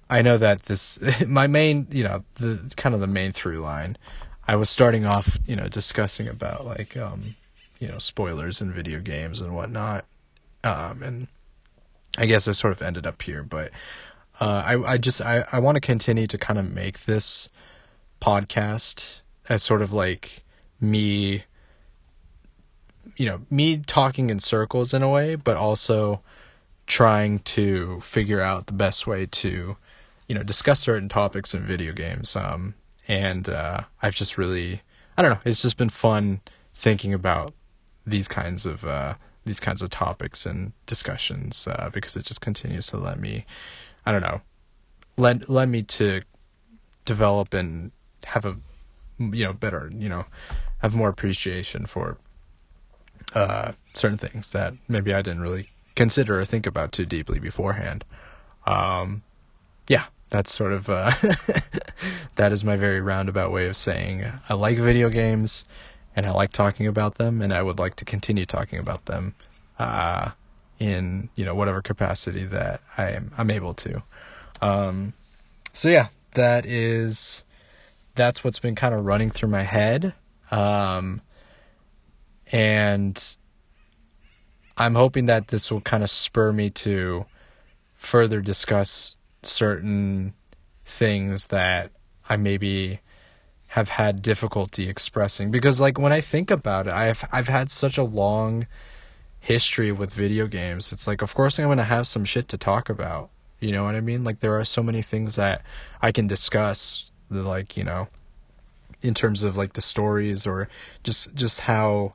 I 0.09 0.21
know 0.21 0.37
that 0.37 0.63
this 0.63 0.99
my 1.27 1.47
main, 1.47 1.87
you 1.91 2.03
know, 2.03 2.23
the 2.35 2.71
kind 2.77 2.95
of 2.95 3.01
the 3.01 3.07
main 3.07 3.33
through 3.33 3.59
line. 3.59 3.97
I 4.47 4.55
was 4.55 4.69
starting 4.69 5.05
off, 5.05 5.37
you 5.45 5.55
know, 5.55 5.67
discussing 5.67 6.27
about 6.27 6.65
like 6.65 6.95
um, 6.95 7.35
you 7.79 7.87
know, 7.87 7.97
spoilers 7.97 8.61
in 8.61 8.71
video 8.71 8.99
games 8.99 9.41
and 9.41 9.55
whatnot. 9.55 10.05
Um, 10.63 11.01
and 11.03 11.27
I 12.17 12.25
guess 12.25 12.47
I 12.47 12.51
sort 12.51 12.73
of 12.73 12.81
ended 12.81 13.07
up 13.07 13.21
here, 13.21 13.43
but 13.43 13.71
uh, 14.39 14.63
I 14.65 14.93
I 14.93 14.97
just 14.97 15.21
I 15.21 15.45
I 15.51 15.59
want 15.59 15.75
to 15.75 15.81
continue 15.81 16.27
to 16.27 16.37
kind 16.37 16.59
of 16.59 16.69
make 16.69 17.01
this 17.01 17.49
podcast 18.19 19.21
as 19.49 19.63
sort 19.63 19.81
of 19.81 19.91
like 19.93 20.43
me 20.79 21.43
you 23.15 23.25
know, 23.25 23.41
me 23.49 23.77
talking 23.77 24.29
in 24.29 24.39
circles 24.39 24.93
in 24.93 25.03
a 25.03 25.09
way, 25.09 25.35
but 25.35 25.57
also 25.57 26.21
trying 26.87 27.39
to 27.39 27.99
figure 28.01 28.41
out 28.41 28.67
the 28.67 28.73
best 28.73 29.07
way 29.07 29.25
to, 29.25 29.77
you 30.27 30.35
know, 30.35 30.43
discuss 30.43 30.79
certain 30.79 31.09
topics 31.09 31.53
in 31.53 31.65
video 31.65 31.93
games. 31.93 32.35
Um, 32.35 32.73
and 33.07 33.47
uh, 33.49 33.81
I've 34.01 34.15
just 34.15 34.37
really, 34.37 34.81
I 35.17 35.21
don't 35.21 35.31
know, 35.31 35.39
it's 35.45 35.61
just 35.61 35.77
been 35.77 35.89
fun 35.89 36.41
thinking 36.73 37.13
about 37.13 37.53
these 38.05 38.27
kinds 38.27 38.65
of 38.65 38.85
uh, 38.85 39.15
these 39.45 39.59
kinds 39.59 39.81
of 39.81 39.89
topics 39.89 40.45
and 40.45 40.73
discussions 40.85 41.67
uh, 41.67 41.89
because 41.91 42.15
it 42.15 42.25
just 42.25 42.41
continues 42.41 42.87
to 42.87 42.97
let 42.97 43.19
me, 43.19 43.45
I 44.05 44.11
don't 44.11 44.21
know, 44.21 44.41
let 45.17 45.49
let 45.49 45.67
me 45.67 45.83
to 45.83 46.21
develop 47.05 47.53
and 47.53 47.91
have 48.25 48.45
a, 48.45 48.57
you 49.19 49.43
know, 49.43 49.53
better, 49.53 49.91
you 49.95 50.09
know, 50.09 50.25
have 50.79 50.95
more 50.95 51.09
appreciation 51.09 51.85
for 51.85 52.17
uh, 53.33 53.73
certain 53.93 54.17
things 54.17 54.51
that 54.51 54.73
maybe 54.87 55.13
I 55.13 55.21
didn't 55.21 55.41
really 55.41 55.69
consider 55.95 56.39
or 56.39 56.45
think 56.45 56.65
about 56.65 56.91
too 56.91 57.05
deeply 57.05 57.39
beforehand. 57.39 58.03
Um, 58.65 59.23
yeah, 59.87 60.05
that's 60.29 60.53
sort 60.53 60.73
of 60.73 60.89
uh, 60.89 61.11
that 62.35 62.51
is 62.51 62.63
my 62.63 62.75
very 62.75 63.01
roundabout 63.01 63.51
way 63.51 63.67
of 63.67 63.75
saying 63.75 64.25
I 64.49 64.53
like 64.53 64.77
video 64.77 65.09
games 65.09 65.65
and 66.15 66.25
I 66.25 66.31
like 66.31 66.51
talking 66.51 66.87
about 66.87 67.15
them, 67.15 67.41
and 67.41 67.53
I 67.53 67.61
would 67.61 67.79
like 67.79 67.95
to 67.97 68.05
continue 68.05 68.45
talking 68.45 68.79
about 68.79 69.05
them 69.05 69.35
uh, 69.79 70.31
in 70.79 71.29
you 71.35 71.45
know 71.45 71.55
whatever 71.55 71.81
capacity 71.81 72.45
that 72.45 72.81
I 72.97 73.11
am 73.11 73.31
I'm 73.37 73.51
able 73.51 73.73
to. 73.75 74.03
Um, 74.61 75.13
so 75.73 75.89
yeah, 75.89 76.07
that 76.33 76.65
is 76.65 77.43
that's 78.15 78.43
what's 78.43 78.59
been 78.59 78.75
kind 78.75 78.93
of 78.93 79.05
running 79.05 79.29
through 79.29 79.49
my 79.49 79.63
head. 79.63 80.13
Um, 80.49 81.21
and 82.51 83.37
I'm 84.77 84.95
hoping 84.95 85.27
that 85.27 85.47
this 85.47 85.71
will 85.71 85.81
kind 85.81 86.03
of 86.03 86.09
spur 86.09 86.51
me 86.51 86.69
to 86.71 87.25
further 87.95 88.41
discuss 88.41 89.17
certain 89.43 90.33
things 90.85 91.47
that 91.47 91.91
I 92.27 92.35
maybe 92.35 92.99
have 93.71 93.89
had 93.89 94.21
difficulty 94.21 94.89
expressing. 94.89 95.51
Because 95.51 95.79
like 95.79 95.97
when 95.97 96.11
I 96.11 96.21
think 96.21 96.51
about 96.51 96.87
it 96.87 96.93
I've 96.93 97.23
I've 97.31 97.47
had 97.47 97.71
such 97.71 97.97
a 97.97 98.03
long 98.03 98.67
history 99.39 99.91
with 99.91 100.13
video 100.13 100.47
games. 100.47 100.91
It's 100.91 101.07
like 101.07 101.21
of 101.21 101.33
course 101.33 101.59
I'm 101.59 101.65
going 101.65 101.77
to 101.77 101.83
have 101.83 102.07
some 102.07 102.25
shit 102.25 102.47
to 102.49 102.57
talk 102.57 102.89
about. 102.89 103.29
You 103.59 103.71
know 103.71 103.83
what 103.83 103.95
I 103.95 104.01
mean? 104.01 104.23
Like 104.23 104.39
there 104.39 104.57
are 104.59 104.65
so 104.65 104.83
many 104.83 105.01
things 105.01 105.35
that 105.35 105.63
I 106.01 106.11
can 106.11 106.27
discuss 106.27 107.11
like 107.29 107.77
you 107.77 107.83
know 107.83 108.07
in 109.01 109.13
terms 109.13 109.43
of 109.43 109.57
like 109.57 109.73
the 109.73 109.81
stories 109.81 110.45
or 110.45 110.67
just 111.03 111.33
just 111.33 111.61
how 111.61 112.13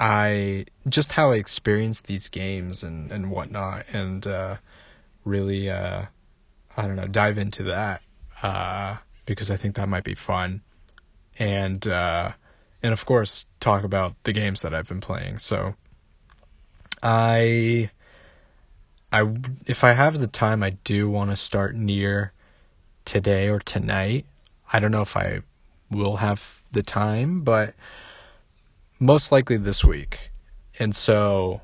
I 0.00 0.66
just 0.88 1.12
how 1.12 1.32
I 1.32 1.36
experienced 1.36 2.06
these 2.06 2.28
games 2.28 2.82
and 2.82 3.10
and 3.10 3.30
whatnot, 3.30 3.86
and 3.92 4.26
uh, 4.26 4.56
really, 5.24 5.70
uh, 5.70 6.04
I 6.76 6.82
don't 6.86 6.96
know, 6.96 7.06
dive 7.06 7.38
into 7.38 7.62
that. 7.64 8.02
Uh, 8.42 8.96
because 9.26 9.50
I 9.50 9.56
think 9.56 9.76
that 9.76 9.88
might 9.88 10.04
be 10.04 10.14
fun, 10.14 10.60
and 11.38 11.86
uh, 11.86 12.32
and 12.82 12.92
of 12.92 13.06
course 13.06 13.46
talk 13.60 13.84
about 13.84 14.14
the 14.24 14.32
games 14.32 14.62
that 14.62 14.74
I've 14.74 14.88
been 14.88 15.00
playing. 15.00 15.38
So 15.38 15.74
I 17.02 17.90
I 19.12 19.32
if 19.66 19.84
I 19.84 19.92
have 19.92 20.18
the 20.18 20.26
time, 20.26 20.62
I 20.62 20.70
do 20.70 21.08
want 21.08 21.30
to 21.30 21.36
start 21.36 21.76
NieR 21.76 22.30
today 23.04 23.48
or 23.48 23.60
tonight. 23.60 24.26
I 24.72 24.80
don't 24.80 24.90
know 24.90 25.02
if 25.02 25.16
I 25.16 25.40
will 25.90 26.16
have 26.16 26.62
the 26.72 26.82
time, 26.82 27.42
but 27.42 27.74
most 28.98 29.30
likely 29.30 29.56
this 29.56 29.84
week. 29.84 30.30
And 30.78 30.94
so 30.96 31.60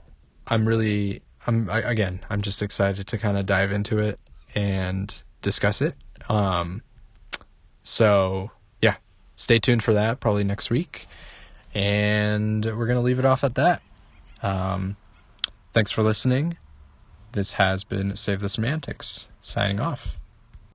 I'm 0.46 0.66
really 0.66 1.22
I'm 1.46 1.68
I, 1.70 1.80
again, 1.80 2.20
I'm 2.30 2.42
just 2.42 2.62
excited 2.62 3.06
to 3.08 3.18
kind 3.18 3.36
of 3.36 3.46
dive 3.46 3.72
into 3.72 3.98
it 3.98 4.20
and 4.54 5.22
discuss 5.42 5.80
it. 5.82 5.94
Um 6.28 6.82
so 7.82 8.50
stay 9.40 9.58
tuned 9.58 9.82
for 9.82 9.94
that 9.94 10.20
probably 10.20 10.44
next 10.44 10.70
week. 10.70 11.06
And 11.74 12.64
we're 12.64 12.86
going 12.86 12.96
to 12.96 13.00
leave 13.00 13.18
it 13.18 13.24
off 13.24 13.44
at 13.44 13.54
that. 13.54 13.82
Um 14.42 14.96
thanks 15.72 15.90
for 15.90 16.02
listening. 16.02 16.56
This 17.32 17.54
has 17.54 17.84
been 17.84 18.16
Save 18.16 18.40
the 18.40 18.48
Semantics, 18.48 19.28
signing 19.40 19.78
off. 19.80 20.19